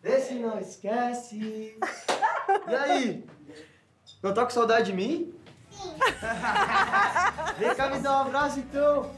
vê 0.03 0.21
se 0.21 0.35
não 0.35 0.59
esquece. 0.59 1.77
E 2.69 2.75
aí? 2.75 3.25
Não 4.23 4.35
tá 4.35 4.45
com 4.45 4.51
saudade 4.51 4.87
de 4.87 4.93
mim? 4.93 5.33
Sim. 5.71 5.95
Vem 7.59 7.75
cá 7.75 7.91
me 7.91 8.01
dar 8.01 8.19
um 8.19 8.27
abraço 8.27 8.61
então. 8.61 9.11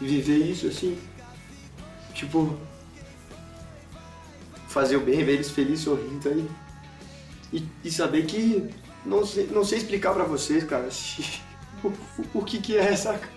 Viver 0.00 0.38
isso 0.38 0.68
assim, 0.68 1.00
tipo, 2.12 2.58
fazer 4.68 4.96
o 4.96 5.00
bem, 5.00 5.24
ver 5.24 5.32
eles 5.32 5.50
felizes 5.50 5.84
sorrindo 5.84 6.28
aí. 6.28 6.48
E, 7.52 7.68
e 7.84 7.90
saber 7.90 8.26
que 8.26 8.68
não 9.06 9.24
sei, 9.24 9.46
não 9.46 9.64
sei 9.64 9.78
explicar 9.78 10.12
pra 10.12 10.24
vocês, 10.24 10.64
cara, 10.64 10.88
o, 11.82 11.88
o, 11.88 11.94
o 12.40 12.44
que 12.44 12.58
que 12.58 12.76
é, 12.76 12.94
saca? 12.96 13.28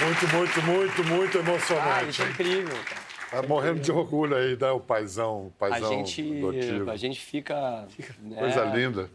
Muito, 0.00 0.28
muito, 0.28 0.62
muito, 0.62 1.04
muito 1.04 1.38
Ah, 1.38 1.40
emocionante. 1.40 2.10
isso 2.10 2.22
é 2.22 2.28
incrível, 2.30 2.76
cara. 2.84 3.08
Tá 3.30 3.42
morrendo 3.46 3.80
de 3.80 3.92
orgulho 3.92 4.36
aí, 4.36 4.56
né? 4.58 4.70
O 4.70 4.80
paizão, 4.80 5.46
o 5.48 5.52
A 5.56 5.68
paizão 5.68 5.90
gente, 5.90 6.38
adotivo. 6.38 6.90
a 6.90 6.96
gente 6.96 7.20
fica 7.20 7.86
né, 8.22 8.36
Coisa 8.38 8.64
linda. 8.64 9.10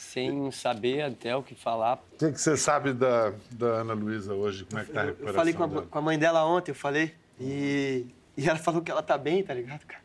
Sem 0.00 0.50
saber 0.50 1.02
até 1.02 1.36
o 1.36 1.42
que 1.42 1.54
falar. 1.54 2.02
O 2.14 2.16
que, 2.16 2.32
que 2.32 2.40
você 2.40 2.56
sabe 2.56 2.92
da, 2.94 3.32
da 3.50 3.66
Ana 3.80 3.92
Luísa 3.92 4.34
hoje? 4.34 4.64
Como 4.64 4.80
é 4.80 4.84
que 4.84 4.92
tá 4.92 5.00
a 5.02 5.04
Eu 5.04 5.08
recuperação 5.10 5.38
falei 5.38 5.54
com 5.54 5.64
a, 5.64 5.82
com 5.86 5.98
a 5.98 6.02
mãe 6.02 6.18
dela 6.18 6.44
ontem, 6.46 6.70
eu 6.70 6.74
falei. 6.74 7.14
E, 7.38 8.06
e 8.36 8.48
ela 8.48 8.58
falou 8.58 8.80
que 8.82 8.90
ela 8.90 9.02
tá 9.02 9.18
bem, 9.18 9.42
tá 9.42 9.52
ligado, 9.52 9.84
cara? 9.86 10.02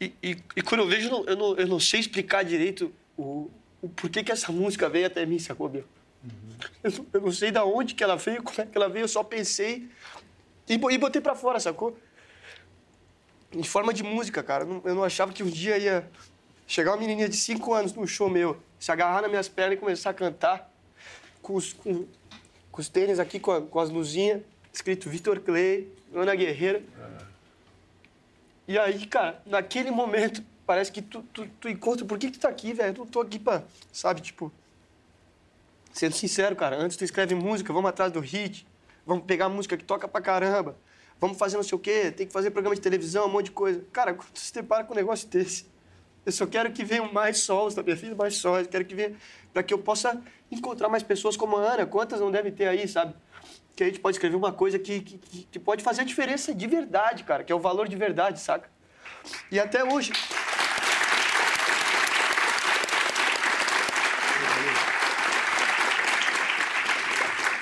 E, 0.00 0.14
e- 0.22 0.36
e- 0.56 0.62
quando 0.62 0.82
eu 0.82 0.86
vejo, 0.88 1.08
eu 1.08 1.10
não, 1.10 1.24
eu 1.26 1.36
não, 1.36 1.56
eu 1.56 1.66
não 1.66 1.80
sei 1.80 2.00
explicar 2.00 2.44
direito 2.44 2.92
o, 3.16 3.50
o 3.82 3.88
porquê 3.88 4.22
que 4.22 4.30
essa 4.32 4.52
música 4.52 4.88
veio 4.88 5.06
até 5.06 5.26
mim, 5.26 5.38
sacou, 5.38 5.68
meu? 5.68 5.84
Eu, 6.84 6.90
não- 6.92 7.06
eu 7.14 7.20
não 7.22 7.32
sei 7.32 7.50
da 7.50 7.64
onde 7.64 7.94
que 7.94 8.04
ela 8.04 8.16
veio, 8.16 8.42
como 8.42 8.60
é 8.60 8.66
que 8.66 8.76
ela 8.78 8.88
veio, 8.88 9.04
eu 9.04 9.08
só 9.08 9.22
pensei 9.24 9.88
e, 10.68 10.74
e 10.74 10.98
botei 10.98 11.20
pra 11.20 11.34
fora, 11.34 11.58
sacou? 11.58 11.98
Em 13.52 13.62
forma 13.64 13.92
de 13.92 14.02
música, 14.02 14.42
cara. 14.42 14.64
Eu 14.64 14.68
não, 14.68 14.82
eu 14.84 14.94
não 14.94 15.04
achava 15.04 15.32
que 15.32 15.42
um 15.42 15.48
dia 15.50 15.76
ia 15.78 16.08
chegar 16.66 16.92
uma 16.92 16.96
menininha 16.98 17.28
de 17.28 17.36
5 17.36 17.72
anos 17.74 17.92
num 17.94 18.06
show 18.06 18.28
meu, 18.30 18.60
se 18.78 18.90
agarrar 18.90 19.22
nas 19.22 19.30
minhas 19.30 19.48
pernas 19.48 19.76
e 19.76 19.80
começar 19.80 20.10
a 20.10 20.14
cantar 20.14 20.72
com 21.40 21.54
os, 21.54 21.72
com, 21.72 22.06
com 22.70 22.80
os 22.80 22.88
tênis 22.88 23.18
aqui, 23.18 23.38
com, 23.40 23.50
a- 23.52 23.62
com 23.62 23.78
as 23.80 23.90
luzinhas, 23.90 24.42
escrito 24.72 25.08
Vitor 25.10 25.40
Clay, 25.40 25.88
Ana 26.14 26.34
Guerreira. 26.34 26.82
E 28.66 28.78
aí, 28.78 29.06
cara, 29.06 29.42
naquele 29.44 29.90
momento, 29.90 30.42
parece 30.64 30.90
que 30.92 31.02
tu, 31.02 31.22
tu, 31.32 31.46
tu 31.60 31.68
encontra. 31.68 32.06
Por 32.06 32.18
que, 32.18 32.30
que 32.30 32.38
tu 32.38 32.42
tá 32.42 32.48
aqui, 32.48 32.72
velho? 32.72 32.94
Eu 32.94 32.98
não 32.98 33.06
tô 33.06 33.20
aqui 33.20 33.38
pra. 33.38 33.64
Sabe, 33.92 34.20
tipo. 34.20 34.52
Sendo 35.92 36.14
sincero, 36.14 36.56
cara, 36.56 36.76
antes 36.76 36.96
tu 36.96 37.04
escreve 37.04 37.34
música, 37.34 37.70
vamos 37.72 37.90
atrás 37.90 38.10
do 38.10 38.18
hit, 38.20 38.66
vamos 39.04 39.24
pegar 39.26 39.50
música 39.50 39.76
que 39.76 39.84
toca 39.84 40.08
pra 40.08 40.22
caramba, 40.22 40.74
vamos 41.20 41.36
fazer 41.36 41.56
não 41.56 41.62
sei 41.62 41.76
o 41.76 41.78
quê, 41.78 42.10
tem 42.10 42.26
que 42.26 42.32
fazer 42.32 42.50
programa 42.50 42.74
de 42.74 42.80
televisão, 42.80 43.26
um 43.26 43.30
monte 43.30 43.46
de 43.46 43.50
coisa. 43.50 43.84
Cara, 43.92 44.14
tu 44.14 44.40
se 44.40 44.54
depara 44.54 44.84
com 44.84 44.94
um 44.94 44.96
negócio 44.96 45.28
desse, 45.28 45.66
eu 46.24 46.32
só 46.32 46.46
quero 46.46 46.70
que 46.72 46.84
venham 46.84 47.12
mais 47.12 47.38
sols 47.38 47.74
da 47.74 47.82
minha 47.82 47.96
vida, 47.96 48.14
mais 48.14 48.36
sóis, 48.36 48.66
quero 48.66 48.84
que 48.84 48.94
venha 48.94 49.16
para 49.52 49.62
que 49.62 49.74
eu 49.74 49.78
possa 49.78 50.22
encontrar 50.50 50.88
mais 50.88 51.02
pessoas 51.02 51.36
como 51.36 51.56
a 51.56 51.60
Ana. 51.60 51.86
Quantas 51.86 52.20
não 52.20 52.30
devem 52.30 52.52
ter 52.52 52.68
aí, 52.68 52.86
sabe? 52.86 53.14
Que 53.74 53.82
a 53.84 53.86
gente 53.86 54.00
pode 54.00 54.16
escrever 54.16 54.36
uma 54.36 54.52
coisa 54.52 54.78
que, 54.78 55.00
que, 55.00 55.18
que 55.50 55.58
pode 55.58 55.82
fazer 55.82 56.02
a 56.02 56.04
diferença 56.04 56.54
de 56.54 56.66
verdade, 56.66 57.24
cara, 57.24 57.42
que 57.42 57.52
é 57.52 57.54
o 57.54 57.60
valor 57.60 57.88
de 57.88 57.96
verdade, 57.96 58.38
saca? 58.40 58.70
E 59.50 59.58
até 59.58 59.82
hoje. 59.82 60.12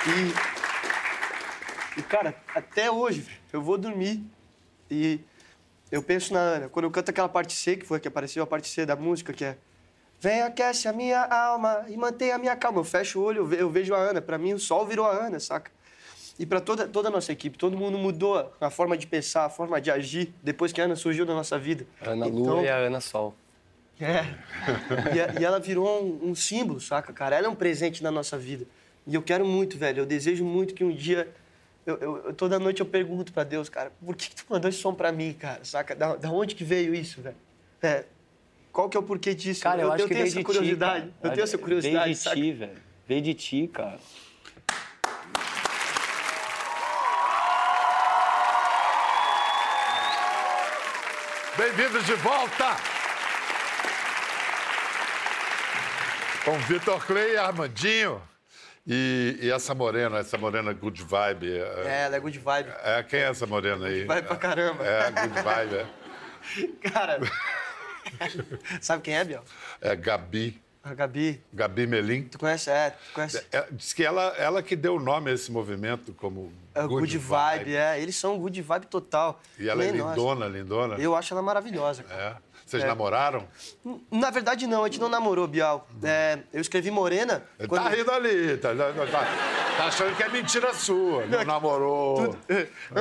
E, 0.06 2.00
e, 2.00 2.02
cara, 2.02 2.34
até 2.54 2.90
hoje, 2.90 3.26
eu 3.52 3.62
vou 3.62 3.78
dormir 3.78 4.22
e 4.90 5.20
eu 5.90 6.02
penso 6.02 6.32
na 6.32 6.40
Ana. 6.40 6.68
Quando 6.68 6.84
eu 6.84 6.90
canto 6.90 7.10
aquela 7.10 7.28
parte 7.28 7.52
C, 7.52 7.76
que 7.76 7.86
foi 7.86 8.00
que 8.00 8.08
apareceu 8.08 8.42
a 8.42 8.46
parte 8.46 8.68
C 8.68 8.86
da 8.86 8.96
música, 8.96 9.32
que 9.32 9.44
é 9.44 9.56
Vem, 10.20 10.42
aquece 10.42 10.86
a 10.86 10.92
minha 10.92 11.24
alma 11.24 11.86
e 11.88 11.96
mantém 11.96 12.30
a 12.30 12.36
minha 12.36 12.54
calma. 12.54 12.78
Eu 12.78 12.84
fecho 12.84 13.18
o 13.18 13.22
olho, 13.24 13.54
eu 13.54 13.70
vejo 13.70 13.94
a 13.94 13.98
Ana. 13.98 14.20
Para 14.20 14.36
mim, 14.36 14.52
o 14.52 14.58
sol 14.58 14.84
virou 14.86 15.06
a 15.06 15.12
Ana, 15.12 15.40
saca? 15.40 15.70
E 16.38 16.44
para 16.44 16.60
toda, 16.60 16.86
toda 16.86 17.08
a 17.08 17.10
nossa 17.10 17.32
equipe, 17.32 17.56
todo 17.56 17.76
mundo 17.76 17.96
mudou 17.96 18.52
a 18.60 18.70
forma 18.70 18.98
de 18.98 19.06
pensar, 19.06 19.46
a 19.46 19.50
forma 19.50 19.80
de 19.80 19.90
agir 19.90 20.32
depois 20.42 20.72
que 20.72 20.80
a 20.80 20.84
Ana 20.84 20.94
surgiu 20.94 21.24
na 21.24 21.34
nossa 21.34 21.58
vida. 21.58 21.86
Ana 22.02 22.28
então, 22.28 22.38
Lua 22.38 22.62
e 22.62 22.68
a 22.68 22.76
Ana 22.76 23.00
Sol. 23.00 23.34
É. 23.98 24.24
e, 25.36 25.40
e, 25.40 25.44
ela 25.44 25.58
virou 25.58 26.02
um, 26.02 26.30
um, 26.30 26.34
símbolo, 26.34 26.80
saca, 26.80 27.12
cara? 27.12 27.36
Ela 27.36 27.46
é 27.46 27.50
um 27.50 27.54
presente 27.54 28.02
na 28.02 28.10
nossa 28.10 28.38
vida. 28.38 28.66
E 29.06 29.14
eu 29.14 29.22
quero 29.22 29.46
muito, 29.46 29.78
velho. 29.78 30.00
Eu 30.00 30.06
desejo 30.06 30.44
muito 30.44 30.74
que 30.74 30.84
um 30.84 30.94
dia. 30.94 31.28
Eu, 31.86 31.96
eu, 31.96 32.16
eu 32.26 32.34
toda 32.34 32.58
noite 32.58 32.80
eu 32.80 32.86
pergunto 32.86 33.32
para 33.32 33.42
Deus, 33.44 33.68
cara, 33.68 33.90
por 34.04 34.14
que, 34.14 34.28
que 34.28 34.36
tu 34.36 34.44
mandou 34.48 34.68
esse 34.68 34.78
som 34.78 34.94
para 34.94 35.10
mim, 35.10 35.32
cara? 35.32 35.64
Saca? 35.64 35.94
Da, 35.94 36.16
da 36.16 36.30
onde 36.30 36.54
que 36.54 36.62
veio 36.62 36.94
isso, 36.94 37.22
velho? 37.22 37.36
É, 37.82 38.04
qual 38.70 38.88
que 38.88 38.96
é 38.96 39.00
o 39.00 39.02
porquê 39.02 39.34
disso? 39.34 39.62
Cara, 39.62 39.80
eu, 39.80 39.88
eu 39.88 39.92
acho 39.92 40.06
que 40.06 40.14
tenho 40.14 40.26
essa 40.26 40.42
curiosidade. 40.42 41.06
Ti, 41.06 41.14
eu 41.22 41.30
tenho 41.30 41.44
essa 41.44 41.58
curiosidade. 41.58 42.04
Veio 42.04 42.14
de 42.14 42.20
saca? 42.20 42.36
ti, 42.36 42.52
velho. 42.52 42.82
Veio 43.06 43.22
de 43.22 43.34
ti, 43.34 43.68
cara. 43.68 43.98
Bem-vindos 51.56 52.06
de 52.06 52.14
volta! 52.14 52.76
Com 56.44 56.58
Vitor 56.60 57.04
Clay 57.04 57.32
e 57.32 57.36
Armandinho. 57.36 58.22
E, 58.86 59.38
e, 59.42 59.50
essa 59.50 59.74
morena, 59.74 60.18
essa 60.18 60.38
morena 60.38 60.72
good 60.72 61.02
vibe. 61.02 61.52
É, 61.52 61.82
é, 61.86 62.02
ela 62.04 62.16
é 62.16 62.20
good 62.20 62.38
vibe. 62.38 62.70
É, 62.82 63.02
quem 63.02 63.20
é 63.20 63.28
essa 63.28 63.46
morena 63.46 63.86
aí? 63.86 64.04
Vai 64.04 64.22
pra 64.22 64.36
caramba. 64.36 64.84
É, 64.84 65.10
good 65.10 65.42
vibe, 65.42 65.74
é. 65.76 65.86
Cara, 66.90 67.20
sabe 68.80 69.02
quem 69.02 69.14
é, 69.14 69.24
Biel? 69.24 69.44
É 69.80 69.94
Gabi. 69.94 70.60
A 70.82 70.94
Gabi. 70.94 71.42
Gabi 71.52 71.86
Melim. 71.86 72.24
Tu 72.24 72.38
conhece? 72.38 72.70
É, 72.70 72.90
tu 72.90 73.12
conhece. 73.12 73.46
É, 73.52 73.66
diz 73.70 73.92
que 73.92 74.02
ela, 74.02 74.34
ela 74.38 74.62
que 74.62 74.74
deu 74.74 74.98
nome 74.98 75.30
a 75.30 75.34
esse 75.34 75.52
movimento 75.52 76.14
como 76.14 76.50
é, 76.74 76.80
good, 76.82 77.00
good 77.00 77.18
vibe. 77.18 77.58
vibe. 77.58 77.76
É, 77.76 78.00
eles 78.00 78.16
são 78.16 78.38
good 78.38 78.62
vibe 78.62 78.86
total. 78.86 79.42
E 79.58 79.68
ela 79.68 79.84
é 79.84 79.90
lindona, 79.90 80.46
lindona. 80.46 80.96
Eu 80.96 81.14
acho 81.14 81.34
ela 81.34 81.42
maravilhosa. 81.42 82.02
Cara. 82.02 82.42
É. 82.46 82.49
Vocês 82.70 82.84
é. 82.84 82.86
namoraram? 82.86 83.48
Na 84.12 84.30
verdade, 84.30 84.64
não. 84.64 84.84
A 84.84 84.86
gente 84.86 85.00
não 85.00 85.08
namorou, 85.08 85.48
Bial. 85.48 85.88
É, 86.04 86.38
eu 86.52 86.60
escrevi 86.60 86.88
Morena... 86.88 87.42
Ele 87.58 87.66
quando... 87.66 87.82
Tá 87.82 87.88
rindo 87.88 88.12
ali. 88.12 88.56
Tá, 88.58 88.72
tá, 88.72 88.92
tá, 88.92 89.06
tá, 89.76 89.84
achando 89.86 90.16
que 90.16 90.22
é 90.22 90.28
mentira 90.28 90.72
sua. 90.72 91.26
Não, 91.26 91.42
namorou. 91.44 92.28
Tudo... 92.28 92.38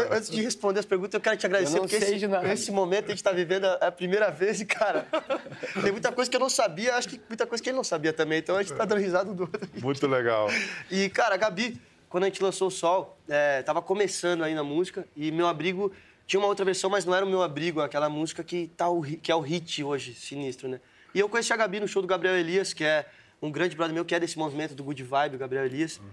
Antes 0.10 0.32
de 0.32 0.42
responder 0.42 0.80
as 0.80 0.88
perguntas, 0.88 1.14
eu 1.14 1.22
quero 1.22 1.38
te 1.38 1.46
agradecer. 1.46 1.74
Eu 1.74 1.82
não 1.82 1.88
porque 1.88 2.00
sei 2.00 2.16
esse, 2.16 2.20
de 2.20 2.28
nada. 2.28 2.52
esse 2.52 2.72
momento 2.72 3.06
a 3.06 3.10
gente 3.10 3.24
tá 3.24 3.32
vivendo 3.32 3.66
a, 3.66 3.92
primeira 3.92 4.32
vez 4.32 4.60
e, 4.60 4.66
cara... 4.66 5.06
tem 5.84 5.92
muita 5.92 6.12
coisa 6.12 6.32
que 6.32 6.36
eu 6.36 6.42
não 6.42 6.50
sabia. 6.50 6.96
Acho 6.96 7.10
que 7.10 7.22
muita 7.30 7.46
coisa 7.46 7.64
que 7.64 7.70
ele 7.70 7.78
não 7.78 7.84
sabia 7.84 8.12
também. 8.12 8.40
Então 8.40 8.56
a 8.56 8.64
gente 8.64 8.76
tá 8.76 8.86
dando 8.86 9.00
risada 9.00 9.32
do 9.32 9.44
outro. 9.44 9.70
Muito 9.84 10.08
legal. 10.08 10.50
E, 10.90 11.10
cara, 11.10 11.36
a 11.36 11.38
Gabi, 11.38 11.80
quando 12.10 12.24
a 12.24 12.28
gente 12.28 12.42
lançou 12.42 12.70
o 12.70 12.72
Sol, 12.72 13.18
é, 13.28 13.62
tava 13.62 13.82
começando 13.82 14.44
aí 14.44 14.56
na 14.56 14.64
música. 14.64 15.06
E 15.16 15.32
meu 15.32 15.48
abrigo 15.48 15.92
tinha 16.30 16.40
uma 16.40 16.48
outra 16.48 16.64
versão, 16.64 16.92
mas 16.92 17.06
não 17.06 17.16
era 17.16 17.26
o 17.26 17.28
meu 17.28 17.42
abrigo, 17.42 17.82
aquela 17.82 18.08
música 18.08 18.44
que, 18.44 18.68
tá 18.78 18.88
o, 18.88 19.02
que 19.02 19.32
é 19.32 19.36
o 19.36 19.40
hit 19.40 19.84
hoje, 19.84 20.14
sinistro, 20.14 20.70
né? 20.70 20.80
E 21.12 21.20
eu 21.20 21.28
conheci 21.28 21.52
a 21.52 21.58
Gabi 21.58 21.80
no 21.80 21.88
show 21.88 22.04
do 22.04 22.08
Gabriel 22.08 22.38
Elias, 22.38 22.72
que 22.72 22.84
é 22.84 23.10
um 23.42 23.50
grande 23.50 23.76
brother 23.76 23.96
meu, 23.96 24.06
que 24.06 24.14
é 24.14 24.20
desse 24.20 24.38
movimento 24.38 24.76
do 24.76 24.84
Good 24.84 25.04
Vibe, 25.04 25.38
o 25.38 25.40
Gabriel 25.40 25.66
Elias. 25.66 25.98
Uhum. 25.98 26.06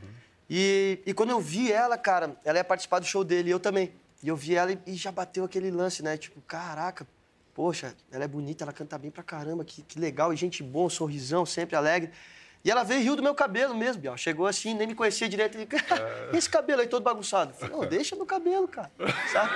E, 0.48 1.00
e 1.04 1.12
quando 1.12 1.30
eu 1.30 1.38
vi 1.38 1.70
ela, 1.70 1.98
cara, 1.98 2.34
ela 2.46 2.56
ia 2.56 2.64
participar 2.64 2.98
do 2.98 3.04
show 3.04 3.22
dele, 3.22 3.50
e 3.50 3.52
eu 3.52 3.60
também. 3.60 3.92
E 4.22 4.28
eu 4.28 4.36
vi 4.36 4.54
ela 4.54 4.72
e, 4.72 4.78
e 4.86 4.94
já 4.94 5.12
bateu 5.12 5.44
aquele 5.44 5.70
lance, 5.70 6.02
né? 6.02 6.16
Tipo, 6.16 6.40
caraca, 6.40 7.06
poxa, 7.54 7.94
ela 8.10 8.24
é 8.24 8.28
bonita, 8.28 8.64
ela 8.64 8.72
canta 8.72 8.96
bem 8.96 9.10
pra 9.10 9.22
caramba, 9.22 9.66
que, 9.66 9.82
que 9.82 10.00
legal, 10.00 10.32
e 10.32 10.36
gente 10.36 10.62
boa, 10.62 10.88
sorrisão, 10.88 11.44
sempre 11.44 11.76
alegre. 11.76 12.10
E 12.66 12.70
ela 12.70 12.82
veio 12.82 12.98
e 12.98 13.04
riu 13.04 13.14
do 13.14 13.22
meu 13.22 13.32
cabelo 13.32 13.76
mesmo, 13.76 14.02
Biel. 14.02 14.16
Chegou 14.16 14.44
assim, 14.44 14.74
nem 14.74 14.88
me 14.88 14.94
conhecia 14.96 15.28
direito. 15.28 15.56
Ele, 15.56 15.68
é... 15.70 16.36
esse 16.36 16.50
cabelo 16.50 16.80
aí 16.80 16.88
todo 16.88 17.00
bagunçado? 17.00 17.52
Eu 17.52 17.54
falei, 17.54 17.76
não, 17.76 17.86
deixa 17.86 18.16
meu 18.16 18.26
cabelo, 18.26 18.66
cara. 18.66 18.90
Sabe? 19.32 19.52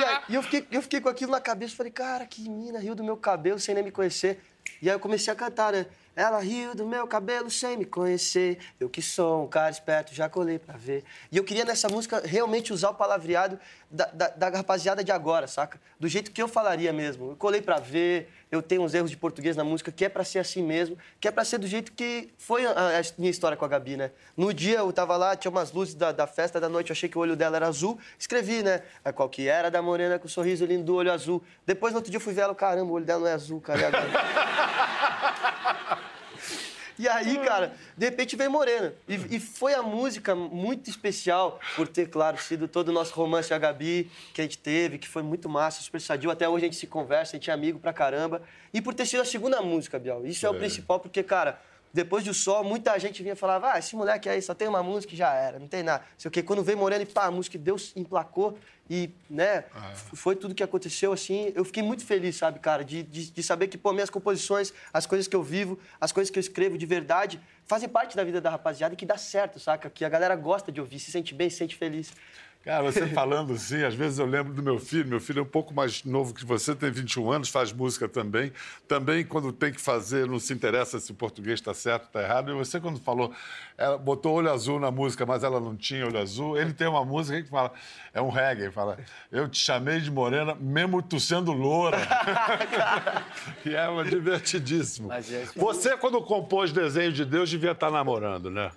E, 0.00 0.04
aí, 0.04 0.20
e 0.30 0.34
eu, 0.34 0.42
fiquei, 0.42 0.66
eu 0.72 0.82
fiquei 0.82 1.00
com 1.00 1.08
aquilo 1.08 1.30
na 1.30 1.40
cabeça. 1.40 1.76
Falei, 1.76 1.92
cara, 1.92 2.26
que 2.26 2.50
mina 2.50 2.80
riu 2.80 2.96
do 2.96 3.04
meu 3.04 3.16
cabelo 3.16 3.60
sem 3.60 3.76
nem 3.76 3.84
me 3.84 3.92
conhecer. 3.92 4.40
E 4.82 4.90
aí 4.90 4.96
eu 4.96 4.98
comecei 4.98 5.32
a 5.32 5.36
cantar, 5.36 5.72
né? 5.72 5.86
Ela 6.18 6.40
riu 6.40 6.74
do 6.74 6.84
meu 6.84 7.06
cabelo 7.06 7.48
sem 7.48 7.76
me 7.76 7.84
conhecer. 7.84 8.58
Eu 8.80 8.90
que 8.90 9.00
sou 9.00 9.44
um 9.44 9.46
cara 9.46 9.70
esperto, 9.70 10.12
já 10.12 10.28
colei 10.28 10.58
pra 10.58 10.76
ver. 10.76 11.04
E 11.30 11.36
eu 11.36 11.44
queria 11.44 11.64
nessa 11.64 11.88
música 11.88 12.20
realmente 12.24 12.72
usar 12.72 12.90
o 12.90 12.94
palavreado 12.94 13.56
da, 13.88 14.06
da, 14.06 14.26
da 14.26 14.48
rapaziada 14.48 15.04
de 15.04 15.12
agora, 15.12 15.46
saca? 15.46 15.80
Do 16.00 16.08
jeito 16.08 16.32
que 16.32 16.42
eu 16.42 16.48
falaria 16.48 16.92
mesmo. 16.92 17.30
Eu 17.30 17.36
colei 17.36 17.62
pra 17.62 17.78
ver, 17.78 18.32
eu 18.50 18.60
tenho 18.60 18.82
uns 18.82 18.94
erros 18.94 19.10
de 19.10 19.16
português 19.16 19.54
na 19.56 19.62
música 19.62 19.92
que 19.92 20.04
é 20.04 20.08
para 20.08 20.24
ser 20.24 20.40
assim 20.40 20.60
mesmo, 20.60 20.98
que 21.20 21.28
é 21.28 21.30
para 21.30 21.44
ser 21.44 21.56
do 21.58 21.68
jeito 21.68 21.92
que 21.92 22.30
foi 22.36 22.66
a, 22.66 22.72
a, 22.72 23.02
minha 23.16 23.30
história 23.30 23.56
com 23.56 23.64
a 23.64 23.68
Gabi, 23.68 23.96
né? 23.96 24.10
No 24.36 24.52
dia 24.52 24.78
eu 24.78 24.92
tava 24.92 25.16
lá, 25.16 25.36
tinha 25.36 25.52
umas 25.52 25.70
luzes 25.70 25.94
da, 25.94 26.10
da, 26.10 26.26
festa 26.26 26.58
da 26.58 26.68
noite, 26.68 26.90
eu 26.90 26.94
achei 26.94 27.08
que 27.08 27.16
o 27.16 27.20
olho 27.20 27.36
dela 27.36 27.54
era 27.54 27.68
azul, 27.68 27.96
escrevi, 28.18 28.64
né? 28.64 28.82
Qual 29.14 29.28
que 29.28 29.46
era 29.46 29.70
da 29.70 29.80
morena 29.80 30.18
com 30.18 30.26
o 30.26 30.28
sorriso 30.28 30.66
lindo 30.66 30.82
do 30.82 30.96
olho 30.96 31.12
azul. 31.12 31.40
Depois 31.64 31.92
no 31.92 31.98
outro 31.98 32.10
dia 32.10 32.16
eu 32.16 32.20
fui 32.20 32.34
ver 32.34 32.40
ela, 32.40 32.56
caramba, 32.56 32.90
o 32.90 32.94
olho 32.94 33.04
dela 33.04 33.20
não 33.20 33.28
é 33.28 33.34
azul, 33.34 33.60
cara. 33.60 33.92
E 36.98 37.08
aí, 37.08 37.38
cara, 37.38 37.72
de 37.96 38.06
repente 38.06 38.34
veio 38.34 38.50
Morena. 38.50 38.92
E, 39.06 39.36
e, 39.36 39.40
foi 39.40 39.72
a 39.72 39.82
música 39.82 40.34
muito 40.34 40.90
especial 40.90 41.60
por 41.76 41.86
ter, 41.86 42.08
claro, 42.08 42.36
sido 42.38 42.66
todo 42.66 42.88
o 42.88 42.92
nosso 42.92 43.14
romance 43.14 43.54
a 43.54 43.58
Gabi 43.58 44.10
que 44.34 44.40
a 44.40 44.44
gente 44.44 44.58
teve, 44.58 44.98
que 44.98 45.06
foi 45.06 45.22
muito 45.22 45.48
massa, 45.48 45.80
super 45.80 46.00
sadio. 46.00 46.30
Até 46.30 46.48
hoje 46.48 46.64
a 46.64 46.68
gente 46.68 46.76
se 46.76 46.86
conversa, 46.86 47.36
a 47.36 47.38
gente 47.38 47.50
é 47.50 47.52
amigo 47.52 47.78
pra 47.78 47.92
caramba. 47.92 48.42
E 48.74 48.82
por 48.82 48.94
ter 48.94 49.06
sido 49.06 49.22
a 49.22 49.24
segunda 49.24 49.62
música, 49.62 49.98
Biel. 49.98 50.26
Isso 50.26 50.44
é, 50.44 50.48
é 50.48 50.50
o 50.50 50.54
principal, 50.54 50.98
porque, 50.98 51.22
cara, 51.22 51.60
depois 51.92 52.24
do 52.24 52.34
sol, 52.34 52.62
muita 52.62 52.98
gente 52.98 53.22
vinha 53.22 53.32
e 53.32 53.36
falava, 53.36 53.72
ah, 53.72 53.78
esse 53.78 53.96
moleque 53.96 54.28
aí 54.28 54.40
só 54.42 54.54
tem 54.54 54.68
uma 54.68 54.82
música 54.82 55.14
e 55.14 55.16
já 55.16 55.32
era, 55.32 55.58
não 55.58 55.68
tem 55.68 55.82
nada. 55.82 56.04
Sei 56.16 56.28
o 56.28 56.32
quê. 56.32 56.42
Quando 56.42 56.62
veio 56.62 56.78
Moreno 56.78 57.02
e 57.02 57.06
pá, 57.06 57.24
a 57.24 57.30
música 57.30 57.58
Deus 57.58 57.92
emplacou 57.96 58.58
e, 58.90 59.10
né, 59.28 59.64
ah. 59.74 59.92
foi 59.94 60.34
tudo 60.34 60.54
que 60.54 60.62
aconteceu, 60.62 61.12
assim. 61.12 61.52
Eu 61.54 61.64
fiquei 61.64 61.82
muito 61.82 62.04
feliz, 62.04 62.36
sabe, 62.36 62.58
cara, 62.58 62.84
de, 62.84 63.02
de, 63.02 63.30
de, 63.30 63.42
saber 63.42 63.68
que, 63.68 63.76
pô, 63.76 63.92
minhas 63.92 64.10
composições, 64.10 64.72
as 64.92 65.06
coisas 65.06 65.28
que 65.28 65.36
eu 65.36 65.42
vivo, 65.42 65.78
as 66.00 66.10
coisas 66.10 66.30
que 66.30 66.38
eu 66.38 66.40
escrevo 66.40 66.78
de 66.78 66.86
verdade, 66.86 67.40
fazem 67.66 67.88
parte 67.88 68.16
da 68.16 68.24
vida 68.24 68.40
da 68.40 68.48
rapaziada 68.48 68.94
e 68.94 68.96
que 68.96 69.04
dá 69.04 69.18
certo, 69.18 69.60
saca? 69.60 69.90
Que 69.90 70.04
a 70.04 70.08
galera 70.08 70.34
gosta 70.34 70.72
de 70.72 70.80
ouvir, 70.80 70.98
se 70.98 71.10
sente 71.10 71.34
bem, 71.34 71.50
se 71.50 71.56
sente 71.56 71.76
feliz. 71.76 72.12
Cara, 72.68 72.82
você 72.82 73.06
falando 73.06 73.54
assim, 73.54 73.82
às 73.82 73.94
vezes 73.94 74.18
eu 74.18 74.26
lembro 74.26 74.52
do 74.52 74.62
meu 74.62 74.78
filho. 74.78 75.08
Meu 75.08 75.18
filho 75.18 75.38
é 75.38 75.42
um 75.42 75.46
pouco 75.46 75.72
mais 75.72 76.04
novo 76.04 76.34
que 76.34 76.44
você, 76.44 76.74
tem 76.74 76.90
21 76.90 77.32
anos, 77.32 77.48
faz 77.48 77.72
música 77.72 78.06
também. 78.06 78.52
Também, 78.86 79.24
quando 79.24 79.50
tem 79.54 79.72
que 79.72 79.80
fazer, 79.80 80.26
não 80.26 80.38
se 80.38 80.52
interessa 80.52 81.00
se 81.00 81.10
o 81.10 81.14
português 81.14 81.60
está 81.60 81.72
certo 81.72 82.02
ou 82.02 82.06
está 82.08 82.22
errado. 82.22 82.50
E 82.50 82.54
você, 82.54 82.78
quando 82.78 83.00
falou, 83.00 83.32
ela 83.78 83.96
botou 83.96 84.34
olho 84.34 84.52
azul 84.52 84.78
na 84.78 84.90
música, 84.90 85.24
mas 85.24 85.44
ela 85.44 85.58
não 85.58 85.74
tinha 85.74 86.04
olho 86.04 86.18
azul. 86.18 86.58
Ele 86.58 86.74
tem 86.74 86.86
uma 86.86 87.06
música 87.06 87.42
que 87.42 87.48
fala, 87.48 87.72
é 88.12 88.20
um 88.20 88.28
reggae, 88.28 88.70
fala, 88.70 88.98
eu 89.32 89.48
te 89.48 89.58
chamei 89.58 89.98
de 90.02 90.10
morena, 90.10 90.54
mesmo 90.54 91.00
tu 91.00 91.18
sendo 91.18 91.52
loura. 91.52 91.96
e 93.64 93.74
é 93.74 94.04
divertidíssimo. 94.04 95.10
É 95.10 95.22
você, 95.56 95.96
quando 95.96 96.20
compôs 96.20 96.70
Desenho 96.70 97.12
de 97.12 97.24
Deus, 97.24 97.48
devia 97.48 97.72
estar 97.72 97.86
tá 97.86 97.92
namorando, 97.92 98.50
né? 98.50 98.70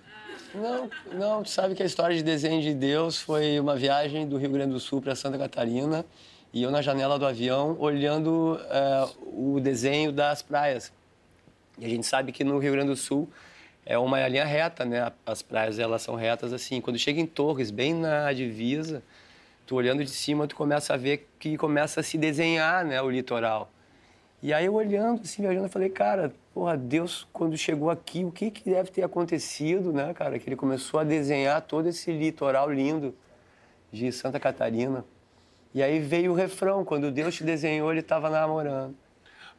Não, 0.54 0.90
não, 1.12 1.42
tu 1.42 1.48
sabe 1.48 1.74
que 1.74 1.82
a 1.82 1.86
história 1.86 2.14
de 2.14 2.22
desenho 2.22 2.60
de 2.60 2.74
Deus 2.74 3.18
foi 3.18 3.58
uma 3.58 3.74
viagem 3.74 4.28
do 4.28 4.36
Rio 4.36 4.50
Grande 4.50 4.72
do 4.72 4.80
Sul 4.80 5.00
para 5.00 5.14
Santa 5.14 5.38
Catarina 5.38 6.04
e 6.52 6.62
eu 6.62 6.70
na 6.70 6.82
janela 6.82 7.18
do 7.18 7.24
avião 7.24 7.74
olhando 7.80 8.58
uh, 8.60 9.54
o 9.54 9.58
desenho 9.60 10.12
das 10.12 10.42
praias. 10.42 10.92
E 11.78 11.86
a 11.86 11.88
gente 11.88 12.06
sabe 12.06 12.32
que 12.32 12.44
no 12.44 12.58
Rio 12.58 12.72
Grande 12.72 12.88
do 12.88 12.96
Sul 12.96 13.30
é 13.86 13.96
uma 13.96 14.28
linha 14.28 14.44
reta, 14.44 14.84
né? 14.84 15.10
As 15.24 15.40
praias 15.40 15.78
elas 15.78 16.02
são 16.02 16.14
retas 16.14 16.52
assim. 16.52 16.82
Quando 16.82 16.98
chega 16.98 17.18
em 17.18 17.26
Torres, 17.26 17.70
bem 17.70 17.94
na 17.94 18.30
divisa, 18.34 19.02
tu 19.66 19.76
olhando 19.76 20.04
de 20.04 20.10
cima, 20.10 20.46
tu 20.46 20.54
começa 20.54 20.92
a 20.92 20.98
ver 20.98 21.28
que 21.38 21.56
começa 21.56 22.00
a 22.00 22.02
se 22.02 22.18
desenhar, 22.18 22.84
né, 22.84 23.00
o 23.00 23.08
litoral. 23.08 23.71
E 24.42 24.52
aí 24.52 24.66
eu 24.66 24.74
olhando, 24.74 25.22
assim, 25.22 25.40
viajando, 25.40 25.66
eu 25.66 25.70
falei, 25.70 25.88
cara, 25.88 26.34
porra, 26.52 26.76
Deus, 26.76 27.28
quando 27.32 27.56
chegou 27.56 27.90
aqui, 27.90 28.24
o 28.24 28.32
que, 28.32 28.50
que 28.50 28.68
deve 28.68 28.90
ter 28.90 29.02
acontecido, 29.02 29.92
né, 29.92 30.12
cara? 30.12 30.36
Que 30.36 30.48
ele 30.48 30.56
começou 30.56 30.98
a 30.98 31.04
desenhar 31.04 31.62
todo 31.62 31.88
esse 31.88 32.10
litoral 32.10 32.68
lindo 32.68 33.14
de 33.92 34.10
Santa 34.10 34.40
Catarina. 34.40 35.04
E 35.72 35.80
aí 35.80 36.00
veio 36.00 36.32
o 36.32 36.34
refrão, 36.34 36.84
quando 36.84 37.10
Deus 37.12 37.36
te 37.36 37.44
desenhou, 37.44 37.90
ele 37.92 38.00
estava 38.00 38.28
namorando. 38.28 38.96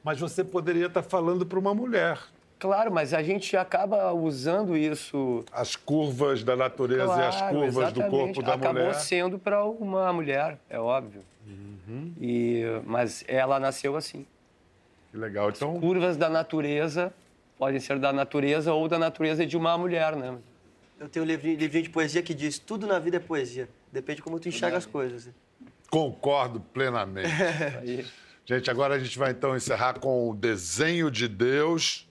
Mas 0.03 0.19
você 0.19 0.43
poderia 0.43 0.87
estar 0.87 1.01
falando 1.01 1.45
para 1.45 1.57
uma 1.57 1.73
mulher. 1.73 2.19
Claro, 2.59 2.91
mas 2.91 3.13
a 3.13 3.23
gente 3.23 3.55
acaba 3.55 4.11
usando 4.11 4.75
isso. 4.75 5.45
As 5.51 5.77
curvas 5.77 6.43
da 6.43 6.57
natureza 6.57 7.05
claro, 7.05 7.21
e 7.21 7.25
as 7.25 7.41
curvas 7.41 7.93
do 7.93 8.01
exatamente. 8.01 8.09
corpo 8.09 8.41
da 8.41 8.53
Acabou 8.53 8.81
mulher. 8.83 8.93
sendo 8.95 9.39
para 9.39 9.65
uma 9.65 10.11
mulher, 10.11 10.57
é 10.69 10.79
óbvio. 10.79 11.21
Uhum. 11.47 12.13
E, 12.19 12.63
mas 12.85 13.23
ela 13.27 13.59
nasceu 13.59 13.95
assim. 13.95 14.25
Que 15.13 15.17
legal. 15.19 15.51
Então, 15.51 15.79
Curvas 15.79 16.17
da 16.17 16.27
natureza 16.27 17.13
podem 17.55 17.79
ser 17.79 17.99
da 17.99 18.11
natureza 18.11 18.73
ou 18.73 18.87
da 18.87 18.97
natureza 18.97 19.45
de 19.45 19.55
uma 19.55 19.77
mulher, 19.77 20.15
né? 20.15 20.35
Eu 20.99 21.07
tenho 21.07 21.23
um 21.23 21.27
livrinho, 21.27 21.55
livrinho 21.55 21.83
de 21.83 21.91
poesia 21.91 22.23
que 22.23 22.33
diz: 22.33 22.57
tudo 22.57 22.87
na 22.87 22.97
vida 22.97 23.17
é 23.17 23.19
poesia. 23.19 23.69
Depende 23.91 24.17
de 24.17 24.21
como 24.23 24.39
tu 24.39 24.49
enxerga 24.49 24.75
as 24.75 24.87
coisas. 24.87 25.29
concordo 25.91 26.59
plenamente. 26.59 27.29
Aí, 27.79 28.03
Gente, 28.43 28.71
agora 28.71 28.95
a 28.95 28.99
gente 28.99 29.17
vai 29.19 29.29
então 29.29 29.55
encerrar 29.55 29.99
com 29.99 30.31
o 30.31 30.35
desenho 30.35 31.11
de 31.11 31.27
Deus 31.27 32.07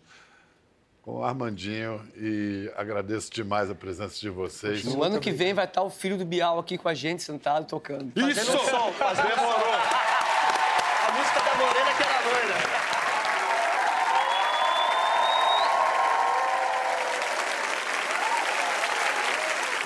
com 1.02 1.16
o 1.18 1.24
Armandinho 1.24 2.00
e 2.16 2.70
agradeço 2.76 3.30
demais 3.32 3.68
a 3.68 3.74
presença 3.74 4.20
de 4.20 4.30
vocês. 4.30 4.84
no 4.84 5.02
ano 5.02 5.18
que 5.18 5.32
vem 5.32 5.52
vai 5.52 5.64
estar 5.64 5.82
o 5.82 5.90
filho 5.90 6.16
do 6.16 6.24
Bial 6.24 6.60
aqui 6.60 6.78
com 6.78 6.88
a 6.88 6.94
gente, 6.94 7.24
sentado, 7.24 7.66
tocando. 7.66 8.12
Isso! 8.16 8.52
Fazendo 8.52 8.70
som, 8.70 8.92
fazendo 8.92 9.28
Demorou! 9.28 9.61